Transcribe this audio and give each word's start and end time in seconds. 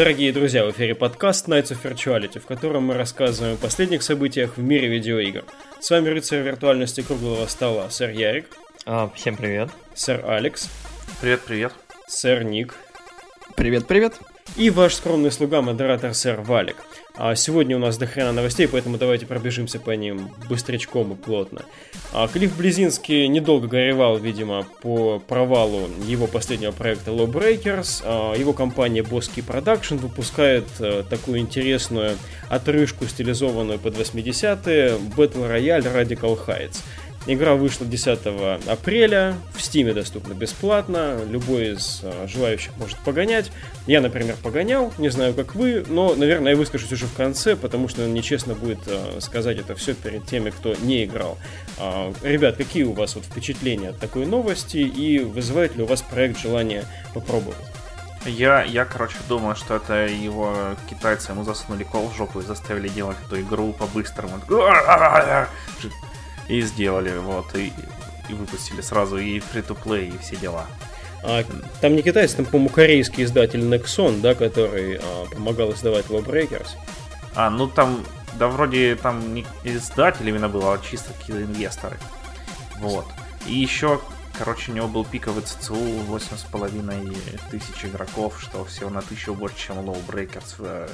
Дорогие 0.00 0.32
друзья, 0.32 0.64
в 0.64 0.70
эфире 0.70 0.94
подкаст 0.94 1.46
Nights 1.46 1.72
of 1.72 1.82
Virtuality, 1.82 2.40
в 2.40 2.46
котором 2.46 2.84
мы 2.84 2.94
рассказываем 2.94 3.56
о 3.56 3.58
последних 3.58 4.02
событиях 4.02 4.56
в 4.56 4.62
мире 4.62 4.88
видеоигр. 4.88 5.44
С 5.78 5.90
вами 5.90 6.08
рыцарь 6.08 6.40
виртуальности 6.40 7.02
круглого 7.02 7.44
стола, 7.46 7.90
сэр 7.90 8.08
Ярик. 8.08 8.46
А, 8.86 9.10
всем 9.14 9.36
привет. 9.36 9.68
Сэр 9.94 10.24
Алекс. 10.24 10.70
Привет-привет. 11.20 11.74
Сэр 12.08 12.44
Ник. 12.44 12.76
Привет-привет. 13.56 14.14
И 14.56 14.70
ваш 14.70 14.94
скромный 14.94 15.30
слуга, 15.30 15.60
модератор 15.60 16.14
сэр 16.14 16.40
Валик. 16.40 16.76
А 17.16 17.34
сегодня 17.34 17.76
у 17.76 17.78
нас 17.78 17.98
до 17.98 18.06
хрена 18.06 18.32
новостей, 18.32 18.66
поэтому 18.68 18.96
давайте 18.96 19.26
пробежимся 19.26 19.78
по 19.78 19.90
ним 19.90 20.30
быстрячком 20.48 21.12
и 21.12 21.16
плотно. 21.16 21.62
А 22.12 22.28
Клифф 22.28 22.56
Близинский 22.56 23.28
недолго 23.28 23.68
горевал, 23.68 24.18
видимо, 24.18 24.66
по 24.82 25.18
провалу 25.18 25.88
его 26.06 26.26
последнего 26.26 26.72
проекта 26.72 27.10
Lawbreakers. 27.10 28.02
А 28.04 28.34
его 28.34 28.52
компания 28.52 29.02
Bosky 29.02 29.44
Production 29.46 29.98
выпускает 29.98 30.64
а, 30.80 31.02
такую 31.02 31.40
интересную 31.40 32.16
отрыжку, 32.48 33.06
стилизованную 33.06 33.78
под 33.78 33.96
80-е, 33.96 34.98
Battle 35.16 35.50
Royale 35.50 35.94
Radical 35.94 36.38
Heights. 36.46 36.82
Игра 37.26 37.54
вышла 37.54 37.86
10 37.86 38.18
апреля, 38.66 39.36
в 39.54 39.60
Стиме 39.62 39.92
доступна 39.92 40.32
бесплатно, 40.32 41.18
любой 41.28 41.74
из 41.74 42.00
э, 42.02 42.26
желающих 42.26 42.72
может 42.78 42.98
погонять. 42.98 43.52
Я, 43.86 44.00
например, 44.00 44.36
погонял, 44.42 44.90
не 44.96 45.10
знаю, 45.10 45.34
как 45.34 45.54
вы, 45.54 45.84
но, 45.86 46.14
наверное, 46.14 46.52
я 46.52 46.58
выскажусь 46.58 46.92
уже 46.92 47.04
в 47.04 47.12
конце, 47.14 47.56
потому 47.56 47.88
что 47.88 48.06
нечестно 48.06 48.54
будет 48.54 48.78
э, 48.86 49.20
сказать 49.20 49.58
это 49.58 49.74
все 49.74 49.92
перед 49.92 50.24
теми, 50.26 50.48
кто 50.48 50.74
не 50.76 51.04
играл. 51.04 51.36
Э, 51.78 52.10
ребят, 52.22 52.56
какие 52.56 52.84
у 52.84 52.94
вас 52.94 53.16
вот 53.16 53.26
впечатления 53.26 53.90
от 53.90 53.98
такой 53.98 54.24
новости 54.24 54.78
и 54.78 55.18
вызывает 55.18 55.76
ли 55.76 55.82
у 55.82 55.86
вас 55.86 56.00
проект 56.00 56.38
желание 56.38 56.84
попробовать? 57.12 57.58
Я, 58.24 58.62
я, 58.62 58.86
короче, 58.86 59.16
думаю, 59.28 59.56
что 59.56 59.76
это 59.76 60.06
его 60.06 60.54
китайцы 60.88 61.32
ему 61.32 61.44
засунули 61.44 61.84
кол 61.84 62.08
в 62.08 62.16
жопу 62.16 62.40
и 62.40 62.42
заставили 62.42 62.88
делать 62.88 63.16
эту 63.26 63.40
игру 63.42 63.74
по-быстрому 63.74 64.40
и 66.50 66.60
сделали, 66.62 67.16
вот, 67.16 67.54
и, 67.54 67.72
и 68.28 68.34
выпустили 68.34 68.80
сразу 68.80 69.18
и 69.18 69.38
free-to-play, 69.38 70.14
и 70.14 70.18
все 70.18 70.36
дела. 70.36 70.66
А, 71.22 71.44
там 71.80 71.94
не 71.94 72.02
китайцы, 72.02 72.36
там, 72.36 72.46
по-моему, 72.46 72.70
корейский 72.70 73.24
издатель 73.24 73.60
Nexon, 73.60 74.20
да, 74.20 74.34
который 74.34 74.96
а, 74.96 75.26
помогал 75.26 75.72
издавать 75.72 76.06
Lawbreakers. 76.06 76.70
А, 77.34 77.50
ну 77.50 77.68
там, 77.68 78.04
да 78.34 78.48
вроде 78.48 78.96
там 78.96 79.34
не 79.34 79.46
издатель 79.64 80.28
именно 80.28 80.48
был, 80.48 80.68
а 80.68 80.78
чисто 80.78 81.12
какие-то 81.12 81.44
инвесторы. 81.44 81.96
Вот. 82.78 83.06
И 83.46 83.54
еще, 83.54 84.00
короче, 84.36 84.72
у 84.72 84.74
него 84.74 84.88
был 84.88 85.04
пиковый 85.04 85.42
ЦЦУ 85.42 85.74
8,5 85.74 87.40
тысяч 87.50 87.84
игроков, 87.84 88.40
что 88.40 88.64
всего 88.64 88.90
на 88.90 89.02
тысячу 89.02 89.34
больше, 89.34 89.58
чем 89.58 89.78
Lawbreakers 89.78 90.54
в 90.58 90.64
э, 90.64 90.88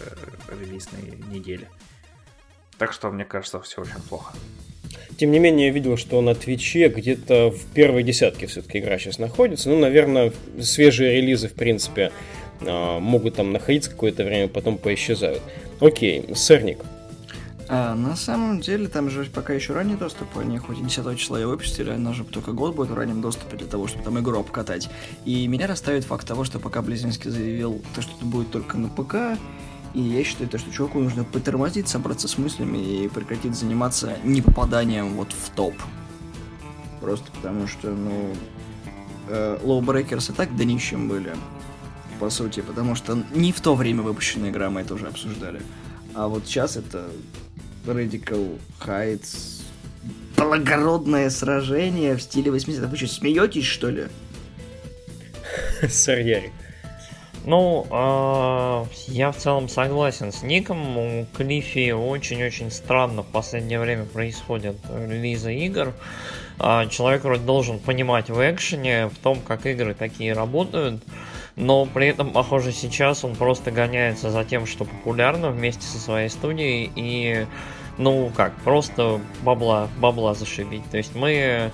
релизной 0.49 1.19
неделе. 1.29 1.69
Так 2.79 2.93
что, 2.93 3.11
мне 3.11 3.25
кажется, 3.25 3.61
все 3.61 3.81
очень 3.81 4.03
плохо. 4.09 4.35
Тем 5.17 5.31
не 5.31 5.39
менее, 5.39 5.69
я 5.69 5.73
видел, 5.73 5.97
что 5.97 6.21
на 6.21 6.35
Твиче 6.35 6.89
где-то 6.89 7.51
в 7.51 7.65
первой 7.73 8.03
десятке 8.03 8.47
все-таки 8.47 8.79
игра 8.79 8.99
сейчас 8.99 9.19
находится. 9.19 9.71
Ну, 9.71 9.79
наверное, 9.79 10.33
свежие 10.61 11.17
релизы, 11.17 11.49
в 11.49 11.55
принципе, 11.55 12.13
а, 12.61 12.99
могут 13.01 13.37
там 13.37 13.53
находиться 13.53 13.91
какое-то 13.91 14.25
время, 14.25 14.49
потом 14.49 14.77
поисчезают. 14.77 15.43
Окей, 15.81 16.25
сырник. 16.35 16.79
А, 17.69 17.95
на 17.95 18.15
самом 18.15 18.61
деле, 18.61 18.89
там 18.89 19.11
же 19.11 19.25
пока 19.25 19.53
еще 19.53 19.73
ранний 19.73 19.97
доступ, 19.97 20.39
они 20.39 20.59
хоть 20.59 20.79
и 20.79 20.83
10 20.83 21.19
числа 21.19 21.41
ее 21.41 21.47
выпустили, 21.47 21.91
она 21.91 22.13
же 22.13 22.23
только 22.25 22.53
год 22.53 22.77
будет 22.77 22.91
в 22.91 22.95
раннем 22.95 23.21
доступе 23.21 23.57
для 23.57 23.67
того, 23.67 23.89
чтобы 23.89 24.05
там 24.05 24.21
игру 24.21 24.39
обкатать. 24.39 24.89
И 25.25 25.49
меня 25.49 25.67
расставит 25.67 26.05
факт 26.05 26.27
того, 26.29 26.45
что 26.45 26.59
пока 26.59 26.83
Близинский 26.83 27.31
заявил, 27.31 27.83
то, 27.95 28.03
что 28.03 28.13
это 28.17 28.25
будет 28.25 28.51
только 28.51 28.77
на 28.77 28.89
ПК, 28.89 29.39
и 29.97 30.01
я 30.01 30.23
считаю, 30.25 30.51
то, 30.51 30.59
что 30.59 30.71
чуваку 30.71 31.01
нужно 31.01 31.25
потормозить, 31.25 31.89
собраться 31.89 32.29
с 32.29 32.37
мыслями 32.37 32.77
и 32.77 33.09
прекратить 33.09 33.55
заниматься 33.55 34.19
не 34.25 34.43
попаданием 34.43 35.15
вот 35.15 35.33
в 35.33 35.49
топ. 35.51 35.73
Просто 37.01 37.33
потому 37.33 37.67
что, 37.67 37.89
ну, 37.89 38.35
э, 39.29 39.59
Breakers 39.65 40.33
и 40.33 40.37
так 40.37 40.55
днищем 40.55 41.09
были, 41.09 41.35
по 42.21 42.29
сути, 42.29 42.61
потому 42.61 42.95
что 42.95 43.19
не 43.35 43.53
в 43.53 43.63
то 43.63 43.75
время 43.75 44.03
выпущенная 44.03 44.51
игра, 44.51 44.69
мы 44.69 44.83
это 44.83 44.93
уже 44.93 45.07
обсуждали. 45.07 45.63
А 46.15 46.29
вот 46.29 46.45
сейчас 46.45 46.77
это 46.77 47.09
Radical 47.87 48.59
Heights, 48.85 49.63
благородное 50.37 51.31
сражение 51.31 52.17
в 52.17 52.23
стиле 52.23 52.51
80-х. 52.51 52.89
Вы 52.89 52.97
что, 52.99 53.07
смеетесь, 53.07 53.65
что 53.65 53.89
ли? 53.89 54.09
Сэр 55.89 56.19
Ярик. 56.19 56.53
Ну, 57.47 57.87
э, 57.89 58.85
я 59.07 59.31
в 59.31 59.37
целом 59.37 59.69
согласен 59.69 60.33
с 60.33 60.43
Ником. 60.43 60.99
У 60.99 61.27
Клиффи 61.37 61.93
очень-очень 61.93 62.73
странно 62.73 63.23
в 63.23 63.27
последнее 63.27 63.79
время 63.79 64.05
происходят 64.05 64.77
релизы 64.91 65.55
игр. 65.55 65.95
Э, 66.59 66.89
человек 66.91 67.23
вроде 67.23 67.45
должен 67.45 67.79
понимать 67.79 68.31
в 68.31 68.41
экшене, 68.51 69.07
в 69.07 69.17
том, 69.19 69.39
как 69.39 69.65
игры 69.65 69.95
такие 69.95 70.33
работают. 70.33 71.05
Но 71.55 71.87
при 71.87 72.09
этом, 72.09 72.33
похоже, 72.33 72.73
сейчас 72.73 73.25
он 73.25 73.37
просто 73.37 73.71
гоняется 73.71 74.31
за 74.31 74.45
тем, 74.45 74.67
что 74.67 74.85
популярно 74.85 75.51
вместе 75.51 75.83
со 75.87 75.99
своей 75.99 76.29
студией 76.29 76.91
и, 76.97 77.47
ну 77.97 78.33
как, 78.37 78.57
просто 78.57 79.21
бабла, 79.43 79.89
бабла 80.01 80.35
зашибить. 80.35 80.83
То 80.91 80.97
есть 80.97 81.15
мы 81.15 81.71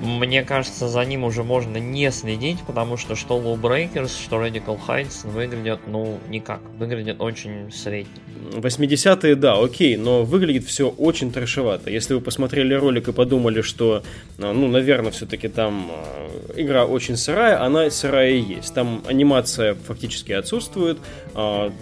мне 0.00 0.42
кажется, 0.42 0.88
за 0.88 1.04
ним 1.04 1.24
уже 1.24 1.42
можно 1.42 1.78
не 1.78 2.10
следить, 2.10 2.58
потому 2.66 2.96
что 2.96 3.14
что 3.14 3.38
Low 3.38 3.58
Breakers, 3.58 4.10
что 4.22 4.36
Radical 4.44 4.78
Heights 4.86 5.26
выглядят, 5.28 5.80
ну, 5.86 6.18
никак. 6.28 6.60
Выглядят 6.78 7.20
очень 7.20 7.72
средне. 7.72 8.12
80-е, 8.52 9.34
да, 9.36 9.58
окей, 9.58 9.96
но 9.96 10.22
выглядит 10.22 10.64
все 10.64 10.88
очень 10.88 11.32
трешевато. 11.32 11.90
Если 11.90 12.14
вы 12.14 12.20
посмотрели 12.20 12.74
ролик 12.74 13.08
и 13.08 13.12
подумали, 13.12 13.62
что, 13.62 14.02
а, 14.38 14.52
ну, 14.52 14.68
наверное, 14.68 15.10
все-таки 15.10 15.48
там 15.48 15.90
а, 15.90 16.30
игра 16.56 16.84
очень 16.84 17.16
сырая, 17.16 17.62
она 17.62 17.88
сырая 17.90 18.30
и 18.32 18.40
есть. 18.40 18.74
Там 18.74 19.02
анимация 19.06 19.74
фактически 19.74 20.32
отсутствует, 20.32 20.98
а, 21.34 21.72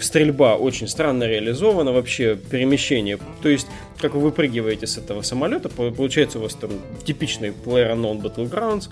стрельба 0.00 0.56
очень 0.56 0.88
странно 0.88 1.24
реализована, 1.24 1.92
вообще 1.92 2.36
перемещение. 2.36 3.18
То 3.42 3.48
есть, 3.48 3.66
как 3.98 4.14
вы 4.14 4.20
выпрыгиваете 4.20 4.86
с 4.86 4.98
этого 4.98 5.22
самолета, 5.22 5.68
получается 5.68 6.38
у 6.38 6.42
вас 6.42 6.54
там 6.54 6.70
типичный 7.04 7.50
PlayerUnknown 7.50 8.20
Battlegrounds, 8.22 8.88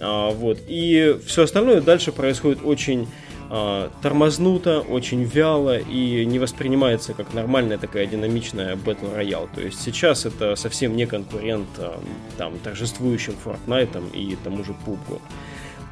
а, 0.00 0.30
вот, 0.30 0.58
и 0.68 1.16
все 1.26 1.44
остальное 1.44 1.80
дальше 1.80 2.12
происходит 2.12 2.60
очень 2.64 3.06
а, 3.54 3.90
тормознуто, 4.00 4.80
очень 4.80 5.24
вяло 5.24 5.76
и 5.78 6.24
не 6.24 6.38
воспринимается 6.38 7.12
как 7.12 7.34
нормальная 7.34 7.76
такая 7.76 8.06
динамичная 8.06 8.76
Battle 8.76 9.14
Royale. 9.14 9.48
То 9.54 9.60
есть 9.60 9.78
сейчас 9.82 10.24
это 10.24 10.56
совсем 10.56 10.96
не 10.96 11.06
конкурент 11.06 11.68
а, 11.76 12.00
там 12.38 12.58
торжествующим 12.60 13.34
Fortnite 13.44 14.10
и 14.14 14.36
тому 14.42 14.64
же 14.64 14.74
PUBG. 14.86 15.20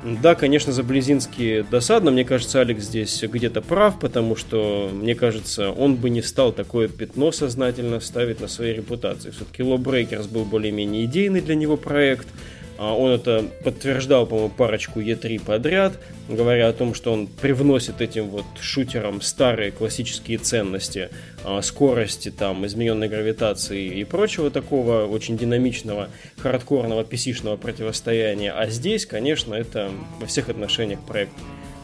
Да, 0.03 0.35
конечно, 0.35 0.73
за 0.73 0.83
Близинский 0.83 1.63
досадно. 1.63 2.11
Мне 2.11 2.25
кажется, 2.25 2.61
Алекс 2.61 2.85
здесь 2.85 3.23
где-то 3.23 3.61
прав, 3.61 3.99
потому 3.99 4.35
что, 4.35 4.91
мне 4.93 5.15
кажется, 5.15 5.71
он 5.71 5.97
бы 5.97 6.09
не 6.09 6.23
стал 6.23 6.53
такое 6.53 6.89
пятно 6.89 7.33
сознательно 7.33 8.01
ставить 8.01 8.41
на 8.41 8.49
своей 8.49 8.75
репутации. 8.75 9.31
Все-таки 9.31 9.63
Lawbreakers 9.63 10.31
был 10.31 10.45
более-менее 10.45 11.05
идейный 11.05 11.41
для 11.41 11.55
него 11.55 11.77
проект– 11.77 12.29
он 12.81 13.11
это 13.13 13.45
подтверждал, 13.63 14.27
по-моему, 14.27 14.49
парочку 14.49 15.01
Е3 15.01 15.45
подряд, 15.45 15.99
говоря 16.29 16.69
о 16.69 16.73
том, 16.73 16.95
что 16.95 17.13
он 17.13 17.27
привносит 17.27 18.01
этим 18.01 18.29
вот 18.29 18.47
шутерам 18.59 19.21
старые 19.21 19.71
классические 19.71 20.39
ценности, 20.39 21.11
а, 21.45 21.61
скорости, 21.61 22.31
там, 22.31 22.65
измененной 22.65 23.09
гравитации 23.09 24.01
и 24.01 24.05
прочего 24.05 24.51
такого 24.51 25.05
очень 25.05 25.37
динамичного, 25.37 26.09
хардкорного, 26.39 27.03
pc 27.03 27.59
противостояния. 27.59 28.53
А 28.53 28.67
здесь, 28.69 29.05
конечно, 29.05 29.55
это 29.55 29.91
во 30.19 30.27
всех 30.27 30.49
отношениях 30.49 31.01
проект 31.01 31.33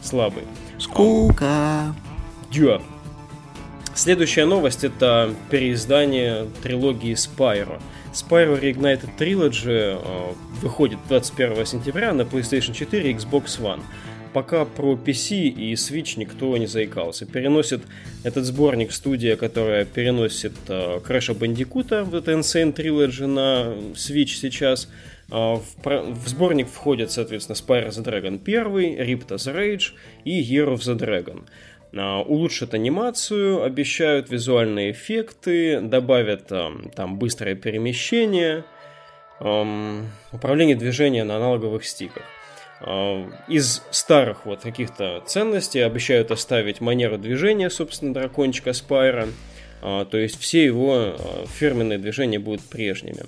слабый. 0.01 0.43
Скука. 0.79 1.95
Дюа. 2.51 2.81
Следующая 3.93 4.45
новость 4.45 4.83
это 4.83 5.33
переиздание 5.49 6.47
трилогии 6.61 7.13
Spyro. 7.13 7.81
Spyro 8.17 8.59
Reignited 8.59 9.15
Trilogy 9.15 10.01
э, 10.01 10.33
выходит 10.61 10.97
21 11.07 11.65
сентября 11.67 12.13
на 12.13 12.23
PlayStation 12.23 12.73
4 12.73 13.11
и 13.11 13.13
Xbox 13.13 13.59
One. 13.61 13.81
Пока 14.33 14.65
про 14.65 14.95
PC 14.95 15.47
и 15.49 15.73
Switch 15.73 16.17
никто 16.17 16.57
не 16.57 16.65
заикался. 16.65 17.27
Переносит 17.27 17.81
этот 18.23 18.45
сборник 18.45 18.91
студия, 18.91 19.35
которая 19.35 19.85
переносит 19.85 20.53
э, 20.67 20.99
Crash 21.07 21.37
Bandicoot, 21.37 22.03
вот 22.05 22.13
это 22.15 22.31
Insane 22.31 22.73
Trilogy 22.73 23.27
на 23.27 23.75
Switch 23.93 24.39
сейчас. 24.39 24.89
Э, 25.29 25.59
в, 25.83 26.27
сборник 26.27 26.69
входят, 26.69 27.11
соответственно, 27.11 27.55
Spyro 27.55 27.89
the 27.89 28.03
Dragon 28.03 28.41
1, 28.43 28.99
Ripto's 29.07 29.53
Rage 29.53 29.91
и 30.25 30.41
Year 30.41 30.73
of 30.73 30.79
the 30.79 30.97
Dragon. 30.97 31.43
А, 31.95 32.21
улучшат 32.21 32.73
анимацию, 32.73 33.63
обещают 33.63 34.29
визуальные 34.29 34.91
эффекты, 34.91 35.79
добавят 35.81 36.47
там 36.47 37.17
быстрое 37.17 37.55
перемещение, 37.55 38.63
управление 39.39 40.75
движения 40.75 41.23
на 41.23 41.37
аналоговых 41.37 41.85
стиках. 41.85 42.23
Из 43.47 43.83
старых 43.89 44.45
вот 44.45 44.61
каких-то 44.61 45.23
ценностей 45.25 45.79
обещают 45.79 46.31
оставить 46.31 46.81
манеру 46.81 47.17
движения, 47.17 47.69
собственно, 47.69 48.13
дракончика 48.13 48.73
Спайра. 48.73 49.27
То 50.11 50.17
есть 50.17 50.39
все 50.39 50.65
его 50.65 51.15
фирменные 51.59 51.97
движения 51.97 52.39
будут 52.39 52.61
прежними. 52.61 53.23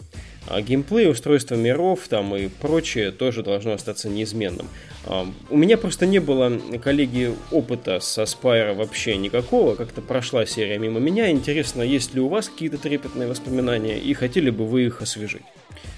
А 0.47 0.61
геймплей, 0.61 1.09
устройство 1.09 1.53
миров 1.53 2.07
там 2.07 2.35
и 2.35 2.47
прочее 2.47 3.11
тоже 3.11 3.43
должно 3.43 3.73
остаться 3.73 4.09
неизменным. 4.09 4.67
А, 5.05 5.27
у 5.49 5.57
меня 5.57 5.77
просто 5.77 6.07
не 6.07 6.17
было, 6.17 6.59
коллеги, 6.81 7.35
опыта 7.51 7.99
со 7.99 8.23
Spyro 8.23 8.73
вообще 8.73 9.15
никакого. 9.17 9.75
Как-то 9.75 10.01
прошла 10.01 10.47
серия 10.47 10.79
мимо 10.79 10.99
меня. 10.99 11.29
Интересно, 11.29 11.83
есть 11.83 12.15
ли 12.15 12.21
у 12.21 12.29
вас 12.29 12.49
какие-то 12.49 12.79
трепетные 12.79 13.27
воспоминания 13.27 13.99
и 13.99 14.11
хотели 14.15 14.49
бы 14.49 14.65
вы 14.65 14.87
их 14.87 15.03
освежить? 15.03 15.45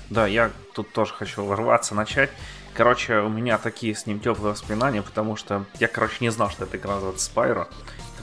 Да, 0.09 0.27
я 0.27 0.51
тут 0.75 0.91
тоже 0.91 1.13
хочу 1.13 1.45
ворваться, 1.45 1.95
начать. 1.95 2.29
Короче, 2.73 3.19
у 3.19 3.29
меня 3.29 3.57
такие 3.57 3.95
с 3.95 4.05
ним 4.05 4.19
теплые 4.19 4.51
воспоминания, 4.51 5.01
потому 5.01 5.37
что 5.37 5.65
я, 5.79 5.87
короче, 5.87 6.17
не 6.19 6.29
знал, 6.29 6.49
что 6.49 6.65
это 6.65 6.75
игра 6.75 6.95
называется 6.95 7.31
Spyro. 7.33 7.67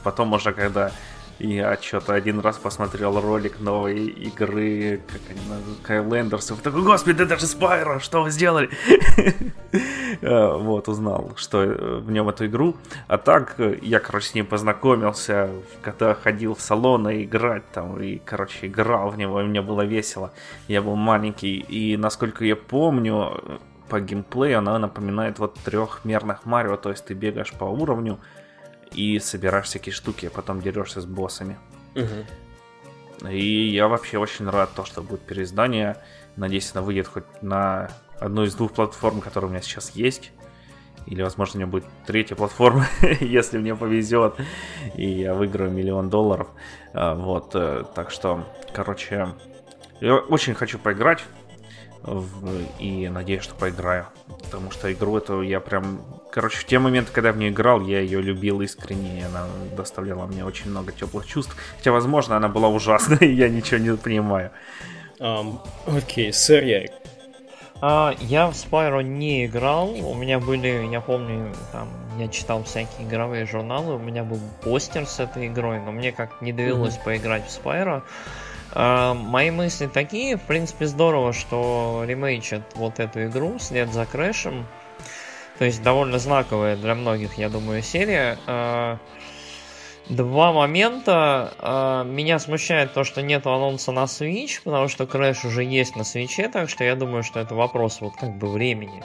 Потом 0.05 0.33
уже, 0.35 0.53
когда 0.53 0.93
я 1.39 1.77
что-то 1.81 2.15
один 2.15 2.41
раз 2.41 2.59
посмотрел 2.59 3.21
ролик 3.21 3.61
новой 3.61 4.07
игры, 4.07 5.01
как 5.07 5.21
они 5.31 5.41
называются, 5.49 6.55
и 6.55 6.57
такой, 6.57 6.83
господи, 6.83 7.23
это 7.23 7.39
же 7.39 7.47
Спайро, 7.47 8.01
что 8.01 8.23
вы 8.23 8.31
сделали? 8.31 8.71
Э, 10.21 10.57
вот, 10.57 10.89
узнал, 10.89 11.33
что 11.37 11.63
э, 11.63 11.99
в 11.99 12.11
нем 12.11 12.29
эту 12.29 12.47
игру. 12.47 12.75
А 13.07 13.19
так, 13.19 13.55
э, 13.59 13.79
я, 13.83 14.01
короче, 14.01 14.29
с 14.29 14.35
ним 14.35 14.47
познакомился, 14.47 15.51
когда 15.83 16.15
ходил 16.15 16.55
в 16.55 16.61
салоны 16.61 17.23
играть 17.23 17.63
там, 17.73 18.01
и, 18.01 18.19
короче, 18.19 18.67
играл 18.67 19.11
в 19.11 19.19
него, 19.19 19.41
и 19.41 19.45
мне 19.45 19.63
было 19.63 19.83
весело. 19.83 20.33
Я 20.67 20.83
был 20.83 20.97
маленький, 20.97 21.59
и, 21.59 21.97
насколько 21.97 22.45
я 22.45 22.57
помню, 22.57 23.61
по 23.89 24.01
геймплею 24.01 24.59
она 24.59 24.79
напоминает 24.79 25.39
вот 25.39 25.55
трехмерных 25.65 26.45
Марио, 26.45 26.77
то 26.77 26.91
есть 26.91 27.05
ты 27.05 27.15
бегаешь 27.15 27.53
по 27.53 27.65
уровню, 27.65 28.19
и 28.93 29.19
собираешь 29.19 29.67
всякие 29.67 29.93
штуки, 29.93 30.27
а 30.27 30.31
потом 30.31 30.61
дерешься 30.61 31.01
с 31.01 31.07
боссами. 31.07 31.59
Угу. 31.95 33.29
И 33.31 33.69
я 33.69 33.89
вообще 33.89 34.19
очень 34.19 34.49
рад 34.49 34.71
то, 34.75 34.85
что 34.85 35.03
будет 35.03 35.21
переиздание. 35.21 35.97
Надеюсь, 36.37 36.71
она 36.75 36.83
выйдет 36.83 37.09
хоть 37.09 37.25
на 37.43 37.91
одну 38.21 38.45
из 38.45 38.55
двух 38.55 38.73
платформ, 38.73 39.21
которые 39.21 39.49
у 39.49 39.51
меня 39.51 39.63
сейчас 39.63 39.91
есть. 39.91 40.31
Или, 41.07 41.23
возможно, 41.23 41.57
у 41.57 41.59
меня 41.63 41.71
будет 41.71 41.87
третья 42.07 42.37
платформа, 42.37 42.87
если 43.21 43.59
мне 43.59 43.75
повезет, 43.75 44.35
и 44.95 45.07
я 45.09 45.35
выиграю 45.35 45.71
миллион 45.71 46.11
долларов. 46.11 46.49
А, 46.93 47.15
вот, 47.15 47.53
э, 47.55 47.85
так 47.95 48.11
что, 48.11 48.47
короче, 48.75 49.35
я 50.01 50.17
очень 50.17 50.55
хочу 50.55 50.79
поиграть 50.79 51.25
и 52.79 53.09
надеюсь, 53.09 53.43
что 53.43 53.55
поиграю. 53.55 54.07
Потому 54.45 54.71
что 54.71 54.93
игру 54.93 55.17
эту 55.17 55.43
я 55.43 55.61
прям... 55.61 56.01
Короче, 56.31 56.59
в 56.59 56.65
те 56.65 56.79
моменты, 56.79 57.11
когда 57.13 57.31
я 57.31 57.33
в 57.33 57.39
нее 57.39 57.51
играл, 57.51 57.81
я 57.81 58.01
ее 58.01 58.21
любил 58.21 58.61
искренне, 58.61 59.21
и 59.21 59.23
она 59.23 59.47
доставляла 59.77 60.27
мне 60.27 60.45
очень 60.45 60.71
много 60.71 60.93
теплых 60.93 61.27
чувств. 61.27 61.57
Хотя, 61.77 61.93
возможно, 61.93 62.37
она 62.37 62.49
была 62.49 62.69
ужасной, 62.69 63.19
и 63.21 63.35
я 63.35 63.49
ничего 63.49 63.79
не 63.79 63.97
понимаю. 63.97 64.51
Окей, 65.87 66.33
сэр 66.33 66.65
Ярик. 66.65 66.93
А, 67.81 68.15
я 68.21 68.49
в 68.49 68.53
Spyro 68.53 69.03
не 69.03 69.47
играл. 69.47 69.91
У 69.91 70.15
меня 70.15 70.41
были, 70.41 70.89
я 70.91 71.01
помню, 71.01 71.53
там, 71.73 71.89
я 72.19 72.29
читал 72.29 72.65
всякие 72.65 73.07
игровые 73.07 73.47
журналы, 73.47 73.95
у 73.95 73.99
меня 73.99 74.25
был 74.25 74.41
постер 74.63 75.07
с 75.07 75.21
этой 75.21 75.47
игрой, 75.47 75.81
но 75.81 75.93
мне 75.93 76.11
как 76.11 76.43
не 76.43 76.53
довелось 76.53 76.97
mm-hmm. 76.97 77.05
поиграть 77.05 77.47
в 77.47 77.51
Spyro. 77.51 78.03
А, 78.73 79.15
мои 79.15 79.51
мысли 79.51 79.87
такие, 79.87 80.37
в 80.37 80.43
принципе, 80.43 80.87
здорово, 80.87 81.33
что 81.33 82.05
ремейчат 82.07 82.63
вот 82.75 83.01
эту 83.01 83.25
игру 83.27 83.59
след 83.59 83.93
за 83.93 84.07
Крэшем. 84.07 84.67
То 85.59 85.65
есть 85.65 85.83
довольно 85.83 86.19
знаковая 86.19 86.77
для 86.77 86.95
многих, 86.95 87.39
я 87.39 87.49
думаю, 87.49 87.83
серия. 87.83 88.39
А, 88.47 88.99
два 90.09 90.53
момента. 90.53 91.53
А, 91.59 92.05
меня 92.05 92.39
смущает 92.39 92.93
то, 92.93 93.05
что 93.05 93.23
нет 93.23 93.47
анонса 93.47 93.93
на 93.93 94.05
Switch, 94.05 94.61
потому 94.63 94.89
что 94.89 95.05
Crash 95.05 95.47
уже 95.47 95.65
есть 95.65 95.97
на 95.97 96.03
Switch, 96.03 96.49
так 96.49 96.69
что 96.71 96.85
я 96.85 96.95
думаю, 96.95 97.23
что 97.23 97.41
это 97.41 97.55
вопрос 97.55 98.01
вот 98.01 98.15
как 98.17 98.37
бы 98.37 98.49
времени. 98.49 99.03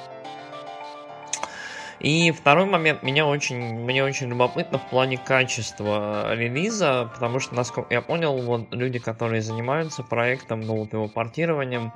И 2.04 2.32
второй 2.32 2.66
момент, 2.66 3.02
меня 3.02 3.26
очень, 3.26 3.80
мне 3.80 4.04
очень 4.04 4.28
любопытно 4.28 4.78
в 4.78 4.90
плане 4.90 5.18
качества 5.18 6.36
релиза, 6.36 7.10
потому 7.14 7.40
что, 7.40 7.56
насколько 7.56 7.94
я 7.94 8.02
понял, 8.02 8.42
вот 8.42 8.74
люди, 8.74 9.00
которые 9.00 9.42
занимаются 9.42 10.04
проектом, 10.04 10.60
ну, 10.60 10.76
вот 10.76 10.92
его 10.92 11.08
портированием, 11.08 11.94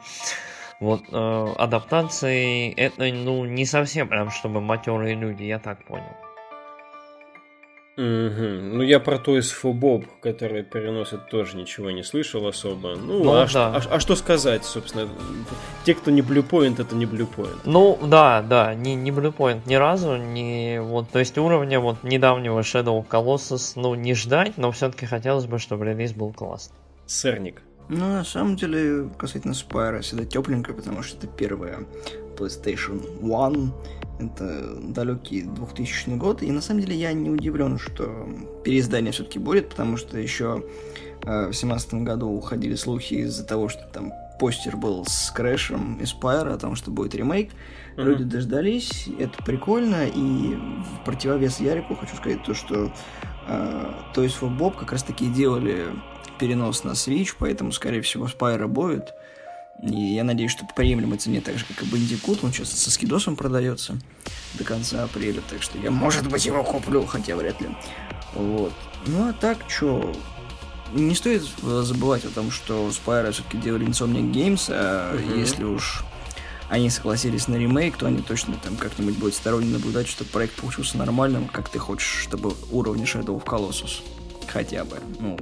вот, 0.79 1.03
э, 1.11 1.45
адаптацией, 1.57 2.71
это, 2.71 3.03
ну, 3.11 3.43
не 3.43 3.65
совсем 3.65 4.07
прям, 4.07 4.31
чтобы 4.31 4.61
матерые 4.61 5.13
люди, 5.13 5.43
я 5.43 5.59
так 5.59 5.83
понял. 5.83 6.26
Угу. 7.97 8.03
Ну, 8.03 8.83
я 8.83 8.99
про 8.99 9.17
Toys 9.17 9.51
for 9.51 9.73
Bob, 9.73 10.05
который 10.21 10.61
переносят, 10.61 11.29
тоже 11.29 11.57
ничего 11.57 11.89
не 11.89 12.03
слышал 12.03 12.45
особо. 12.45 12.95
Ну, 12.95 13.23
ну 13.23 13.31
а, 13.33 13.47
да. 13.51 13.75
а, 13.75 13.81
а 13.95 13.99
что 13.99 14.15
сказать, 14.15 14.63
собственно? 14.63 15.09
Те, 15.83 15.95
кто 15.95 16.11
не 16.11 16.21
Bluepoint, 16.21 16.79
это 16.79 16.95
не 16.95 17.05
Bluepoint. 17.05 17.57
Ну, 17.65 17.97
да, 18.03 18.43
да, 18.43 18.75
не, 18.75 18.93
не 18.93 19.09
Bluepoint 19.09 19.61
ни 19.65 19.73
разу, 19.73 20.15
не 20.15 20.79
вот, 20.79 21.09
то 21.09 21.17
есть 21.17 21.39
уровня 21.39 21.79
вот 21.79 22.03
недавнего 22.03 22.59
Shadow 22.59 23.03
Colossus, 23.07 23.71
ну, 23.75 23.95
не 23.95 24.13
ждать, 24.13 24.59
но 24.59 24.71
все-таки 24.71 25.07
хотелось 25.07 25.47
бы, 25.47 25.57
чтобы 25.57 25.85
релиз 25.85 26.13
был 26.13 26.31
классный. 26.33 26.75
Сырник. 27.07 27.63
Ну, 27.89 28.05
на 28.05 28.23
самом 28.23 28.57
деле, 28.57 29.09
касательно 29.17 29.53
Spyro, 29.53 30.01
всегда 30.01 30.25
тепленько, 30.25 30.73
потому 30.73 31.01
что 31.01 31.17
это 31.17 31.25
первая 31.25 31.79
PlayStation 32.37 33.21
One, 33.21 33.71
это 34.19 34.75
далекий 34.81 35.43
2000 35.43 36.09
год, 36.17 36.41
и 36.43 36.51
на 36.51 36.61
самом 36.61 36.81
деле 36.81 36.95
я 36.95 37.13
не 37.13 37.29
удивлен, 37.29 37.77
что 37.77 38.27
переиздание 38.63 39.11
все-таки 39.11 39.39
будет, 39.39 39.69
потому 39.69 39.97
что 39.97 40.17
еще 40.17 40.63
э, 41.23 41.47
в 41.49 41.53
семнадцатом 41.53 42.03
году 42.03 42.27
уходили 42.27 42.75
слухи 42.75 43.15
из-за 43.15 43.45
того, 43.45 43.69
что 43.69 43.83
там 43.93 44.11
постер 44.39 44.77
был 44.77 45.05
с 45.05 45.31
Крэшем 45.31 45.99
и 46.01 46.05
Спайра 46.05 46.53
о 46.53 46.57
том, 46.57 46.75
что 46.75 46.91
будет 46.91 47.15
ремейк. 47.15 47.49
Mm-hmm. 47.49 48.03
Люди 48.03 48.23
дождались, 48.23 49.07
это 49.19 49.41
прикольно, 49.43 50.07
и 50.07 50.55
в 50.55 51.05
противовес 51.05 51.59
Ярику 51.59 51.95
хочу 51.95 52.15
сказать 52.15 52.43
то, 52.43 52.53
что 52.53 52.91
э, 53.47 53.91
Toys 54.15 54.33
for 54.39 54.55
Bob 54.55 54.77
как 54.77 54.91
раз 54.91 55.03
таки 55.03 55.27
делали 55.27 55.85
перенос 56.39 56.83
на 56.83 56.91
Switch, 56.91 57.35
поэтому, 57.37 57.71
скорее 57.71 58.01
всего, 58.01 58.27
Спайра 58.27 58.67
будет. 58.67 59.13
И 59.83 60.15
я 60.15 60.23
надеюсь, 60.23 60.51
что 60.51 60.65
по 60.65 60.73
приемлемой 60.73 61.17
цене, 61.19 61.39
так 61.41 61.57
же, 61.57 61.65
как 61.65 61.83
и 61.83 61.85
Бандикут, 61.85 62.43
он 62.43 62.51
сейчас 62.51 62.71
со 62.71 62.89
скидосом 62.89 63.35
продается 63.35 63.99
до 64.55 64.63
конца 64.63 65.03
апреля, 65.03 65.41
так 65.47 65.61
что 65.61 65.77
я, 65.77 65.91
может 65.91 66.27
быть, 66.27 66.45
его 66.45 66.63
куплю, 66.63 67.05
хотя 67.05 67.35
вряд 67.35 67.61
ли. 67.61 67.69
Вот. 68.33 68.73
Ну, 69.05 69.29
а 69.29 69.33
так, 69.33 69.57
что 69.67 70.15
не 70.93 71.15
стоит 71.15 71.43
забывать 71.61 72.25
о 72.25 72.29
том, 72.29 72.49
что 72.49 72.89
Spyro 72.89 73.31
все-таки 73.31 73.57
делали 73.57 73.87
Insomniac 73.87 74.31
Games, 74.31 74.65
а 74.69 75.15
uh-huh. 75.15 75.39
если 75.39 75.63
уж 75.63 76.03
они 76.69 76.89
согласились 76.89 77.47
на 77.47 77.55
ремейк, 77.55 77.97
то 77.97 78.07
они 78.07 78.21
точно 78.21 78.55
там 78.55 78.75
как-нибудь 78.75 79.17
будут 79.17 79.35
сторонне 79.35 79.71
наблюдать, 79.71 80.07
чтобы 80.07 80.29
проект 80.31 80.55
получился 80.55 80.97
нормальным, 80.97 81.47
как 81.47 81.69
ты 81.69 81.79
хочешь, 81.79 82.23
чтобы 82.23 82.53
уровни 82.71 83.05
Shadow 83.05 83.41
of 83.41 83.45
Colossus. 83.45 84.01
Хотя 84.47 84.83
бы. 84.85 84.97
Ну, 85.19 85.37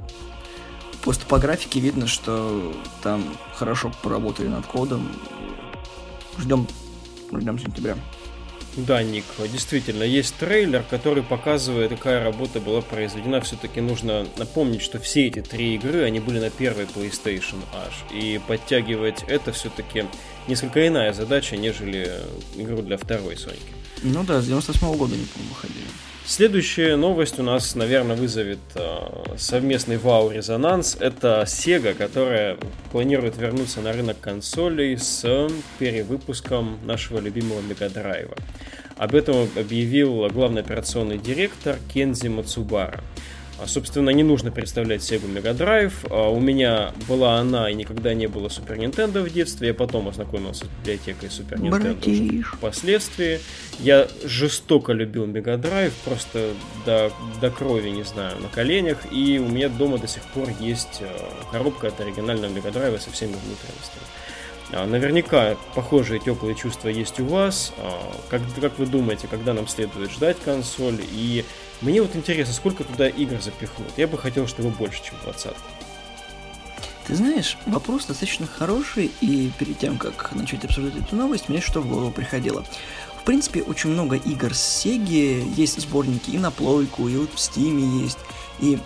Просто 1.06 1.24
по 1.26 1.38
графике 1.38 1.78
видно, 1.78 2.08
что 2.08 2.74
там 3.00 3.22
хорошо 3.54 3.92
поработали 4.02 4.48
над 4.48 4.66
кодом. 4.66 5.08
Ждем, 6.36 6.66
ждем 7.32 7.60
сентября. 7.60 7.96
Да, 8.74 9.04
Ник, 9.04 9.24
действительно, 9.52 10.02
есть 10.02 10.34
трейлер, 10.34 10.82
который 10.82 11.22
показывает, 11.22 11.90
какая 11.90 12.24
работа 12.24 12.58
была 12.58 12.80
произведена. 12.80 13.40
Все-таки 13.40 13.80
нужно 13.80 14.26
напомнить, 14.36 14.82
что 14.82 14.98
все 14.98 15.28
эти 15.28 15.42
три 15.42 15.76
игры, 15.76 16.02
они 16.02 16.18
были 16.18 16.40
на 16.40 16.50
первой 16.50 16.86
PlayStation 16.86 17.58
аж. 17.72 17.94
И 18.12 18.40
подтягивать 18.48 19.22
это 19.28 19.52
все-таки 19.52 20.06
несколько 20.48 20.88
иная 20.88 21.12
задача, 21.12 21.56
нежели 21.56 22.14
игру 22.56 22.82
для 22.82 22.98
второй 22.98 23.36
Соньки. 23.36 23.60
Ну 24.02 24.24
да, 24.24 24.42
с 24.42 24.46
98 24.46 24.88
-го 24.88 24.96
года 24.96 25.14
не 25.14 25.24
помню, 25.24 25.50
выходили. 25.50 25.86
Следующая 26.28 26.96
новость 26.96 27.38
у 27.38 27.44
нас, 27.44 27.76
наверное, 27.76 28.16
вызовет 28.16 28.58
э, 28.74 29.36
совместный 29.38 29.96
вау-резонанс. 29.96 30.96
Это 30.98 31.44
Sega, 31.46 31.94
которая 31.94 32.58
планирует 32.90 33.36
вернуться 33.36 33.80
на 33.80 33.92
рынок 33.92 34.18
консолей 34.20 34.98
с 34.98 35.24
перевыпуском 35.78 36.80
нашего 36.84 37.20
любимого 37.20 37.60
Мегадрайва. 37.60 38.34
Об 38.96 39.14
этом 39.14 39.48
объявил 39.54 40.26
главный 40.28 40.62
операционный 40.62 41.18
директор 41.18 41.76
Кензи 41.94 42.26
Мацубара. 42.26 43.04
А, 43.58 43.66
собственно, 43.66 44.10
не 44.10 44.22
нужно 44.22 44.50
представлять 44.50 45.00
Sega 45.00 45.32
Mega 45.32 45.56
Drive. 45.56 45.92
А, 46.10 46.28
у 46.28 46.40
меня 46.40 46.92
была 47.08 47.38
она 47.38 47.70
и 47.70 47.74
никогда 47.74 48.12
не 48.12 48.26
было 48.26 48.48
Super 48.48 48.76
Nintendo 48.76 49.22
в 49.22 49.32
детстве. 49.32 49.68
Я 49.68 49.74
потом 49.74 50.08
ознакомился 50.08 50.66
с 50.66 50.68
библиотекой 50.80 51.28
Super 51.30 51.58
Nintendo 51.58 52.42
впоследствии. 52.42 53.40
Я 53.78 54.08
жестоко 54.24 54.92
любил 54.92 55.26
Mega 55.26 55.58
Drive, 55.60 55.92
просто 56.04 56.52
до, 56.84 57.10
до 57.40 57.50
крови, 57.50 57.88
не 57.88 58.04
знаю, 58.04 58.38
на 58.40 58.48
коленях. 58.48 58.98
И 59.10 59.38
у 59.38 59.48
меня 59.48 59.68
дома 59.68 59.98
до 59.98 60.06
сих 60.06 60.22
пор 60.24 60.50
есть 60.60 61.00
а, 61.00 61.50
коробка 61.50 61.88
от 61.88 62.00
оригинального 62.00 62.52
Mega 62.52 62.72
Drive 62.72 63.00
со 63.00 63.10
всеми 63.10 63.32
внутренностями. 63.32 64.04
А, 64.72 64.86
наверняка 64.86 65.56
похожие 65.74 66.20
теплые 66.20 66.54
чувства 66.54 66.88
есть 66.88 67.20
у 67.20 67.26
вас. 67.26 67.72
А, 67.78 68.12
как, 68.28 68.42
как 68.60 68.78
вы 68.78 68.86
думаете, 68.86 69.28
когда 69.28 69.54
нам 69.54 69.68
следует 69.68 70.10
ждать 70.10 70.38
консоль? 70.44 71.00
И 71.12 71.44
мне 71.80 72.02
вот 72.02 72.16
интересно, 72.16 72.54
сколько 72.54 72.84
туда 72.84 73.08
игр 73.08 73.40
запихнут? 73.40 73.92
Я 73.96 74.06
бы 74.08 74.18
хотел, 74.18 74.46
чтобы 74.46 74.70
больше, 74.70 75.02
чем 75.02 75.14
20 75.24 75.52
ты 77.06 77.14
знаешь, 77.14 77.56
вопрос 77.66 78.06
достаточно 78.06 78.48
хороший, 78.48 79.12
и 79.20 79.52
перед 79.60 79.78
тем, 79.78 79.96
как 79.96 80.34
начать 80.34 80.64
обсуждать 80.64 80.96
эту 80.96 81.14
новость, 81.14 81.48
мне 81.48 81.60
что 81.60 81.80
в 81.80 81.88
голову 81.88 82.10
приходило. 82.10 82.64
В 83.20 83.24
принципе, 83.24 83.62
очень 83.62 83.90
много 83.90 84.16
игр 84.16 84.52
с 84.52 84.84
Sega, 84.84 85.48
есть 85.54 85.80
сборники 85.80 86.30
и 86.30 86.38
на 86.38 86.50
плойку, 86.50 87.06
и 87.06 87.16
вот 87.16 87.30
в 87.30 87.36
Steam 87.36 88.02
есть. 88.02 88.18
И 88.58 88.78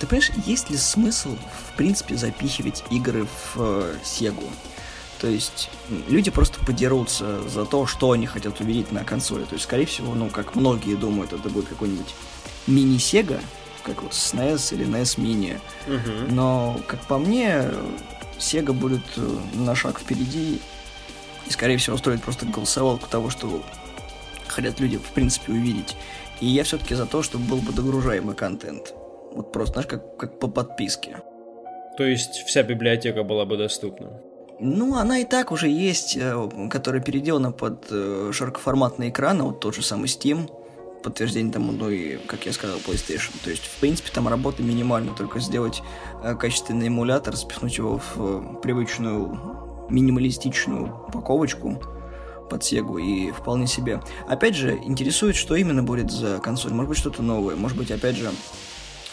ты 0.00 0.06
понимаешь, 0.08 0.32
есть 0.44 0.70
ли 0.70 0.76
смысл, 0.76 1.36
в 1.68 1.76
принципе, 1.76 2.16
запихивать 2.16 2.82
игры 2.90 3.26
в 3.26 3.60
э, 3.60 3.94
Sega? 4.02 4.44
То 5.20 5.26
есть 5.26 5.70
люди 6.08 6.30
просто 6.30 6.64
подерутся 6.64 7.42
за 7.48 7.64
то, 7.64 7.86
что 7.86 8.12
они 8.12 8.26
хотят 8.26 8.60
увидеть 8.60 8.92
на 8.92 9.04
консоли. 9.04 9.44
То 9.44 9.54
есть, 9.54 9.64
скорее 9.64 9.86
всего, 9.86 10.14
ну, 10.14 10.28
как 10.28 10.54
многие 10.54 10.94
думают, 10.94 11.32
это 11.32 11.48
будет 11.48 11.68
какой-нибудь 11.68 12.14
мини-Sega, 12.66 13.40
как 13.82 14.02
вот 14.02 14.12
SNES 14.12 14.74
или 14.74 14.86
NES 14.86 15.18
Mini. 15.18 15.60
Угу. 15.86 16.34
Но, 16.34 16.80
как 16.86 17.00
по 17.06 17.18
мне, 17.18 17.64
Sega 18.38 18.72
будет 18.72 19.02
э, 19.16 19.38
на 19.54 19.74
шаг 19.74 19.98
впереди 19.98 20.60
и, 21.46 21.50
скорее 21.50 21.78
всего, 21.78 21.96
устроит 21.96 22.22
просто 22.22 22.46
голосовалку 22.46 23.08
того, 23.08 23.30
что 23.30 23.62
хотят 24.46 24.78
люди, 24.80 24.98
в 24.98 25.10
принципе, 25.14 25.52
увидеть. 25.52 25.96
И 26.40 26.46
я 26.46 26.62
все-таки 26.62 26.94
за 26.94 27.06
то, 27.06 27.22
чтобы 27.22 27.44
был 27.44 27.58
бы 27.58 27.72
догружаемый 27.72 28.36
контент. 28.36 28.94
Вот 29.32 29.52
просто, 29.52 29.74
знаешь, 29.74 29.88
как, 29.88 30.16
как 30.16 30.38
по 30.38 30.46
подписке. 30.46 31.22
То 31.96 32.04
есть 32.04 32.44
вся 32.46 32.62
библиотека 32.62 33.24
была 33.24 33.44
бы 33.44 33.56
доступна? 33.56 34.20
Ну, 34.60 34.96
она 34.96 35.18
и 35.18 35.24
так 35.24 35.52
уже 35.52 35.68
есть, 35.68 36.16
э, 36.16 36.68
которая 36.70 37.00
переделана 37.00 37.52
под 37.52 37.86
э, 37.90 38.30
широкоформатный 38.32 39.10
экран, 39.10 39.42
вот 39.42 39.60
тот 39.60 39.74
же 39.76 39.82
самый 39.82 40.06
Steam 40.06 40.50
подтверждение 41.02 41.52
тому, 41.52 41.70
ну 41.70 41.88
и, 41.88 42.16
как 42.16 42.44
я 42.44 42.52
сказал, 42.52 42.78
PlayStation. 42.78 43.30
То 43.44 43.50
есть, 43.50 43.62
в 43.64 43.78
принципе, 43.78 44.10
там 44.12 44.26
работа 44.26 44.64
минимальна, 44.64 45.14
только 45.14 45.38
сделать 45.38 45.80
э, 46.24 46.34
качественный 46.34 46.88
эмулятор, 46.88 47.36
спихнуть 47.36 47.78
его 47.78 48.00
в 48.14 48.60
привычную 48.60 49.86
минималистичную 49.90 50.92
упаковочку 51.08 51.80
под 52.50 52.64
Сегу 52.64 52.98
и 52.98 53.30
вполне 53.30 53.66
себе. 53.66 54.02
Опять 54.26 54.56
же, 54.56 54.76
интересует, 54.82 55.36
что 55.36 55.54
именно 55.54 55.84
будет 55.84 56.10
за 56.10 56.38
консоль. 56.38 56.72
Может 56.72 56.88
быть, 56.88 56.98
что-то 56.98 57.22
новое. 57.22 57.54
Может 57.54 57.76
быть, 57.78 57.90
опять 57.90 58.16
же, 58.16 58.30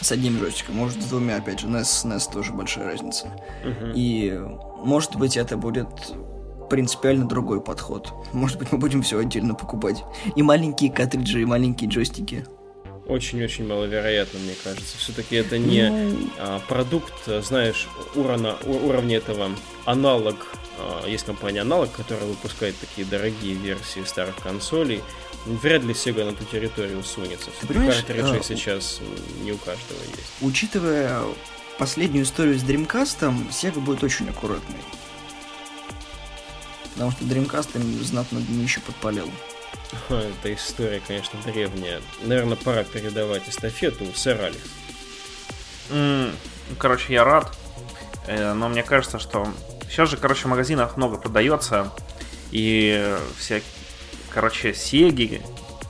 с 0.00 0.12
одним 0.12 0.38
джойстиком, 0.38 0.76
может, 0.76 1.02
с 1.02 1.06
двумя, 1.06 1.36
опять 1.36 1.60
же, 1.60 1.66
NES, 1.66 2.04
NES 2.04 2.32
тоже 2.32 2.52
большая 2.52 2.84
разница. 2.84 3.28
Uh-huh. 3.64 3.92
И, 3.94 4.38
может 4.84 5.16
быть, 5.16 5.36
это 5.36 5.56
будет 5.56 5.88
принципиально 6.68 7.26
другой 7.26 7.60
подход. 7.60 8.12
Может 8.32 8.58
быть, 8.58 8.72
мы 8.72 8.78
будем 8.78 9.02
все 9.02 9.18
отдельно 9.18 9.54
покупать. 9.54 10.04
И 10.34 10.42
маленькие 10.42 10.92
картриджи, 10.92 11.42
и 11.42 11.44
маленькие 11.44 11.88
джойстики. 11.88 12.44
Очень-очень 13.06 13.66
маловероятно, 13.68 14.40
мне 14.40 14.54
кажется. 14.64 14.98
Все-таки 14.98 15.36
это 15.36 15.58
не 15.58 15.88
ну... 15.88 16.16
а, 16.38 16.60
продукт, 16.68 17.14
знаешь, 17.26 17.88
уровня, 18.16 18.56
уровня 18.64 19.18
этого 19.18 19.50
аналог. 19.84 20.48
А, 20.78 21.06
есть 21.06 21.24
компания 21.24 21.60
аналог, 21.60 21.92
которая 21.92 22.26
выпускает 22.26 22.74
такие 22.80 23.06
дорогие 23.06 23.54
версии 23.54 24.02
старых 24.04 24.36
консолей. 24.36 25.02
Вряд 25.46 25.84
ли 25.84 25.94
Sega 25.94 26.24
на 26.24 26.32
ту 26.34 26.44
территорию 26.44 27.02
сунется. 27.04 27.50
Картриджи 27.60 28.38
а, 28.38 28.42
сейчас 28.42 29.00
не 29.42 29.52
у 29.52 29.56
каждого 29.58 29.98
есть. 30.00 30.32
Учитывая 30.40 31.22
последнюю 31.78 32.24
историю 32.24 32.58
с 32.58 32.62
Dreamcast, 32.62 33.32
Sega 33.50 33.78
будет 33.78 34.02
очень 34.02 34.28
аккуратной. 34.28 34.80
Потому 36.94 37.12
что 37.12 37.24
Dreamcast 37.24 37.78
им 37.78 38.04
знатно 38.04 38.40
днище 38.40 38.80
подпалил. 38.80 39.30
Эта 40.08 40.54
история, 40.54 41.00
конечно, 41.06 41.38
древняя. 41.44 42.00
Наверное, 42.22 42.56
пора 42.56 42.82
передавать 42.82 43.48
эстафету 43.48 44.06
сэр 44.14 44.40
Алекс. 44.40 44.58
Mm, 45.90 46.34
короче, 46.78 47.12
я 47.12 47.22
рад. 47.22 47.56
Э, 48.26 48.52
но 48.52 48.68
мне 48.68 48.82
кажется, 48.82 49.20
что 49.20 49.46
сейчас 49.88 50.10
же, 50.10 50.16
короче, 50.16 50.42
в 50.42 50.46
магазинах 50.46 50.96
много 50.96 51.18
продается. 51.18 51.92
И 52.50 53.16
все, 53.38 53.62
короче, 54.36 54.74
Сеги, 54.74 55.40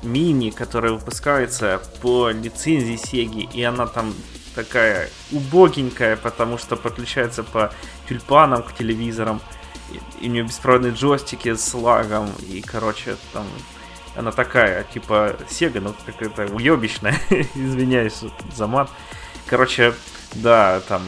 мини, 0.05 0.50
которая 0.50 0.93
выпускается 0.93 1.83
по 2.00 2.31
лицензии 2.31 2.95
Сеги, 2.95 3.41
и 3.41 3.61
она 3.65 3.88
там 3.88 4.15
такая 4.55 5.11
убогенькая, 5.33 6.15
потому 6.15 6.57
что 6.57 6.76
подключается 6.76 7.43
по 7.43 7.73
тюльпанам 8.09 8.62
к 8.62 8.73
телевизорам 8.73 9.41
и 10.21 10.29
у 10.29 10.31
нее 10.31 10.45
беспроводные 10.45 10.93
джойстики 10.93 11.57
с 11.57 11.75
лагом, 11.75 12.31
и, 12.49 12.61
короче, 12.61 13.17
там 13.33 13.49
она 14.15 14.31
такая, 14.31 14.85
типа, 14.85 15.35
Sega, 15.50 15.81
ну, 15.81 15.93
какая-то 16.07 16.47
уебищная, 16.55 17.19
извиняюсь 17.57 18.21
за 18.55 18.69
мат. 18.69 18.88
Короче, 19.47 19.93
да, 20.35 20.81
там 20.87 21.03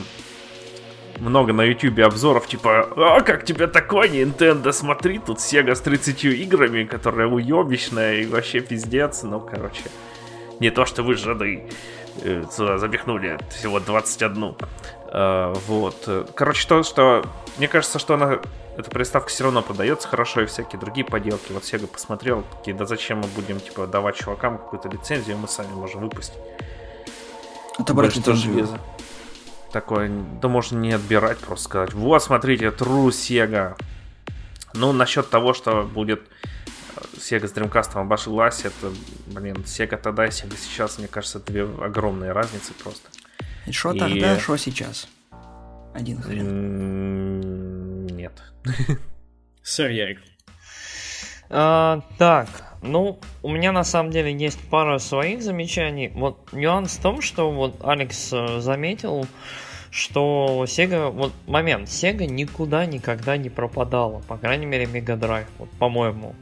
много 1.20 1.52
на 1.52 1.62
ютубе 1.62 2.04
обзоров, 2.04 2.46
типа, 2.46 2.88
а 2.96 3.20
как 3.20 3.44
тебе 3.44 3.66
такое, 3.66 4.08
Nintendo, 4.08 4.72
смотри, 4.72 5.18
тут 5.18 5.38
Sega 5.38 5.74
с 5.74 5.80
30 5.80 6.24
играми, 6.24 6.84
которая 6.84 7.26
уебищная 7.26 8.20
и 8.20 8.26
вообще 8.26 8.60
пиздец, 8.60 9.22
ну, 9.22 9.40
короче, 9.40 9.84
не 10.60 10.70
то, 10.70 10.84
что 10.86 11.02
вы 11.02 11.14
жады 11.14 11.64
э, 12.22 12.44
сюда 12.50 12.78
запихнули 12.78 13.38
всего 13.50 13.80
21. 13.80 14.56
Uh, 15.10 15.58
вот. 15.66 16.28
Короче, 16.34 16.68
то, 16.68 16.82
что... 16.82 17.24
Мне 17.56 17.66
кажется, 17.66 17.98
что 17.98 18.14
она 18.14 18.40
эта 18.78 18.90
приставка 18.90 19.28
все 19.28 19.42
равно 19.42 19.60
продается 19.60 20.06
хорошо 20.06 20.42
и 20.42 20.46
всякие 20.46 20.78
другие 20.78 21.04
поделки. 21.04 21.50
Вот 21.50 21.64
Sega 21.64 21.88
посмотрел, 21.88 22.44
такие, 22.58 22.76
да 22.76 22.86
зачем 22.86 23.18
мы 23.18 23.26
будем 23.34 23.58
типа 23.58 23.88
давать 23.88 24.14
чувакам 24.14 24.56
какую-то 24.56 24.88
лицензию, 24.88 25.36
мы 25.36 25.48
сами 25.48 25.72
можем 25.72 26.02
выпустить. 26.02 26.38
Отобрать 27.76 28.14
лицензию. 28.14 28.68
Такое, 29.72 30.10
да 30.40 30.48
можно 30.48 30.78
не 30.78 30.92
отбирать, 30.92 31.38
просто 31.38 31.64
сказать, 31.64 31.92
вот 31.92 32.22
смотрите, 32.22 32.66
true 32.66 33.08
Sega. 33.08 33.76
Ну, 34.74 34.92
насчет 34.92 35.28
того, 35.28 35.52
что 35.52 35.82
будет 35.82 36.22
э, 36.96 37.00
Sega 37.18 37.46
с 37.46 37.52
Dreamcast 37.52 38.00
обошлась, 38.00 38.64
это, 38.64 38.92
блин, 39.26 39.56
Sega 39.66 39.98
тогда 39.98 40.26
и 40.26 40.30
Sega 40.30 40.56
сейчас, 40.56 40.98
мне 40.98 41.08
кажется, 41.08 41.38
две 41.40 41.64
огромные 41.64 42.32
разницы 42.32 42.72
просто. 42.82 43.08
Что 43.70 43.92
и... 43.92 43.98
тогда, 43.98 44.38
что 44.38 44.56
сейчас? 44.56 45.08
Один 45.94 46.22
хрен. 46.22 48.06
Нет. 48.06 48.42
Сэр 49.62 49.90
Ярик. 49.90 50.20
А, 51.50 52.00
так, 52.18 52.48
ну, 52.82 53.18
у 53.42 53.50
меня 53.50 53.72
на 53.72 53.84
самом 53.84 54.10
деле 54.10 54.32
есть 54.32 54.58
пара 54.70 54.98
своих 54.98 55.42
замечаний. 55.42 56.10
Вот 56.14 56.52
нюанс 56.52 56.96
в 56.96 57.02
том, 57.02 57.20
что 57.22 57.50
вот 57.50 57.76
Алекс 57.82 58.32
э, 58.32 58.60
заметил, 58.60 59.26
что 59.90 60.64
Sega, 60.66 61.10
вот 61.10 61.32
момент, 61.46 61.88
Sega 61.88 62.26
никуда 62.26 62.86
никогда 62.86 63.36
не 63.36 63.48
пропадала, 63.48 64.20
по 64.28 64.36
крайней 64.36 64.66
мере 64.66 64.84
Mega 64.84 65.18
Drive, 65.18 65.46
вот 65.58 65.70
по-моему. 65.78 66.34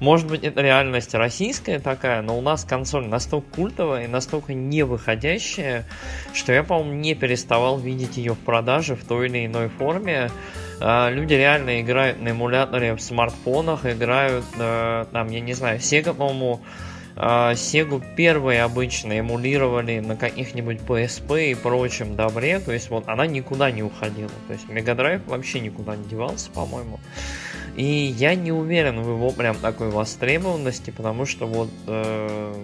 Может 0.00 0.28
быть, 0.28 0.42
это 0.42 0.60
реальность 0.60 1.14
российская 1.14 1.78
такая, 1.78 2.20
но 2.20 2.36
у 2.36 2.40
нас 2.40 2.64
консоль 2.64 3.06
настолько 3.06 3.54
культовая 3.54 4.04
и 4.04 4.08
настолько 4.08 4.52
не 4.52 4.82
выходящая, 4.82 5.86
что 6.32 6.52
я, 6.52 6.62
по-моему, 6.64 6.94
не 6.94 7.14
переставал 7.14 7.78
видеть 7.78 8.16
ее 8.16 8.34
в 8.34 8.38
продаже 8.38 8.96
в 8.96 9.04
той 9.04 9.28
или 9.28 9.46
иной 9.46 9.68
форме. 9.68 10.30
А, 10.80 11.10
люди 11.10 11.34
реально 11.34 11.80
играют 11.80 12.20
на 12.20 12.30
эмуляторе 12.30 12.94
в 12.94 13.00
смартфонах, 13.00 13.86
играют, 13.86 14.44
э, 14.58 15.06
там, 15.12 15.28
я 15.28 15.40
не 15.40 15.54
знаю, 15.54 15.78
Sega, 15.78 16.14
по-моему, 16.14 16.60
Сегу 17.16 18.02
первые 18.16 18.64
обычно 18.64 19.20
эмулировали 19.20 20.00
на 20.00 20.16
каких-нибудь 20.16 20.78
PSP 20.80 21.52
и 21.52 21.54
прочем 21.54 22.16
добре, 22.16 22.58
то 22.58 22.72
есть 22.72 22.90
вот 22.90 23.06
она 23.06 23.24
никуда 23.28 23.70
не 23.70 23.84
уходила, 23.84 24.32
то 24.48 24.52
есть 24.52 24.66
Drive 24.66 25.22
вообще 25.28 25.60
никуда 25.60 25.94
не 25.94 26.04
девался, 26.08 26.50
по-моему. 26.50 26.98
И 27.76 27.84
я 27.84 28.34
не 28.34 28.50
уверен 28.50 29.00
в 29.00 29.08
его 29.08 29.30
прям 29.30 29.56
такой 29.56 29.90
востребованности, 29.90 30.90
потому 30.90 31.24
что 31.24 31.46
вот... 31.46 31.70
Э, 31.86 32.54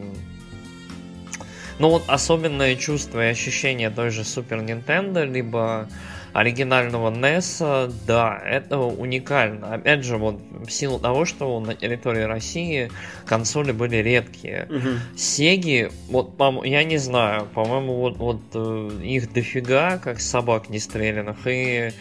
ну 1.81 1.89
вот 1.89 2.05
особенное 2.09 2.77
чувство 2.77 3.27
и 3.27 3.31
ощущение 3.31 3.91
той 3.91 4.11
же 4.11 4.21
Super 4.21 4.65
Nintendo, 4.65 5.25
либо 5.25 5.89
оригинального 6.33 7.11
NES, 7.11 7.93
да, 8.07 8.41
это 8.45 8.79
уникально. 8.79 9.75
Опять 9.75 10.05
же, 10.05 10.17
вот 10.17 10.41
в 10.65 10.71
силу 10.71 10.99
того, 10.99 11.25
что 11.25 11.59
на 11.59 11.75
территории 11.75 12.23
России 12.23 12.91
консоли 13.27 13.73
были 13.73 13.97
редкие. 13.97 14.69
Угу. 14.71 15.17
Сеги, 15.17 15.91
вот, 16.09 16.35
я 16.65 16.85
не 16.85 16.99
знаю, 16.99 17.47
по-моему, 17.47 17.97
вот, 17.97 18.17
вот 18.19 18.41
э, 18.55 18.91
их 19.03 19.33
дофига, 19.33 19.99
как 19.99 20.21
собак 20.21 20.69
не 20.69 20.79
стрелянных, 20.79 21.39
и 21.47 21.93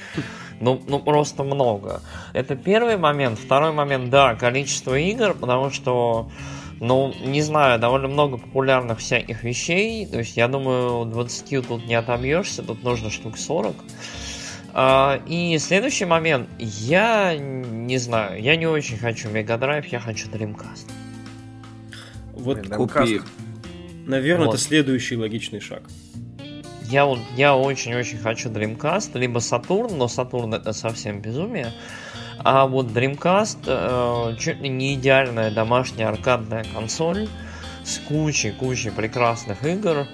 ну, 0.59 0.81
ну 0.87 0.99
просто 0.99 1.43
много. 1.43 2.01
Это 2.33 2.55
первый 2.55 2.97
момент. 2.97 3.39
Второй 3.39 3.71
момент, 3.71 4.09
да, 4.09 4.35
количество 4.35 4.97
игр, 4.99 5.33
потому 5.33 5.71
что 5.71 6.29
ну, 6.79 7.13
не 7.23 7.41
знаю, 7.41 7.79
довольно 7.79 8.07
много 8.07 8.37
популярных 8.37 8.99
всяких 8.99 9.43
вещей. 9.43 10.05
То 10.05 10.19
есть, 10.19 10.37
я 10.37 10.47
думаю, 10.47 11.05
20 11.05 11.67
тут 11.67 11.85
не 11.85 11.95
отобьешься, 11.95 12.63
тут 12.63 12.83
нужно 12.83 13.09
штук 13.09 13.37
40. 13.37 13.75
А, 14.73 15.21
и 15.27 15.57
следующий 15.57 16.05
момент. 16.05 16.47
Я 16.57 17.35
не 17.37 17.97
знаю, 17.97 18.41
я 18.41 18.55
не 18.55 18.67
очень 18.67 18.97
хочу 18.97 19.29
Mega 19.29 19.59
Drive, 19.59 19.87
я 19.91 19.99
хочу 19.99 20.29
Dreamcast. 20.29 20.89
Вот 22.33 22.67
Купи. 22.69 23.21
Наверное, 24.05 24.45
Вот. 24.47 24.55
это 24.55 24.63
следующий 24.63 25.17
логичный 25.17 25.59
шаг. 25.59 25.83
Я, 26.83 27.05
вот- 27.05 27.19
я 27.35 27.55
очень-очень 27.55 28.17
хочу 28.17 28.49
Dreamcast, 28.49 29.17
либо 29.19 29.39
Saturn, 29.39 29.95
но 29.95 30.05
Saturn 30.05 30.55
это 30.55 30.73
совсем 30.73 31.21
безумие. 31.21 31.73
А 32.43 32.65
вот 32.65 32.87
Dreamcast 32.87 33.59
э, 33.65 34.35
чуть 34.37 34.61
ли 34.61 34.69
не 34.69 34.95
идеальная 34.95 35.51
домашняя 35.51 36.07
аркадная 36.07 36.65
консоль 36.73 37.27
с 37.83 37.99
кучей-кучей 37.99 38.91
прекрасных 38.91 39.63
игр. 39.65 40.07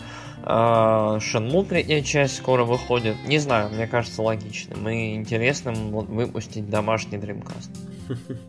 Э, 0.44 1.20
Shenmue 1.20 1.66
третья 1.66 2.02
часть 2.02 2.38
скоро 2.38 2.64
выходит. 2.64 3.16
Не 3.26 3.38
знаю, 3.40 3.70
мне 3.70 3.88
кажется 3.88 4.22
логичным 4.22 4.88
и 4.90 5.16
интересным 5.16 5.92
вот 5.92 6.08
выпустить 6.08 6.70
домашний 6.70 7.18
Dreamcast. 7.18 7.70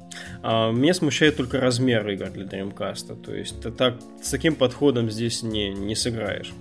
А, 0.42 0.70
меня 0.70 0.94
смущает 0.94 1.36
только 1.36 1.60
размер 1.60 2.06
игр 2.08 2.30
для 2.30 2.44
Dreamcast. 2.44 3.20
То 3.22 3.34
есть 3.34 3.60
так, 3.76 3.96
с 4.22 4.30
таким 4.30 4.54
подходом 4.54 5.10
здесь 5.10 5.42
не, 5.42 5.70
не 5.70 5.94
сыграешь. 5.94 6.52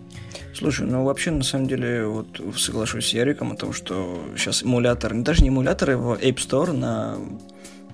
Слушай, 0.58 0.88
ну 0.88 1.04
вообще, 1.04 1.32
на 1.32 1.44
самом 1.44 1.68
деле, 1.68 2.06
вот 2.06 2.40
соглашусь 2.56 3.08
с 3.08 3.14
Яриком 3.14 3.52
о 3.52 3.56
том, 3.56 3.74
что 3.74 4.24
сейчас 4.38 4.64
эмулятор, 4.64 5.14
даже 5.14 5.44
не 5.44 5.50
эмуляторы, 5.50 5.98
в 5.98 6.14
App 6.14 6.36
Store 6.36 6.72
на 6.72 7.18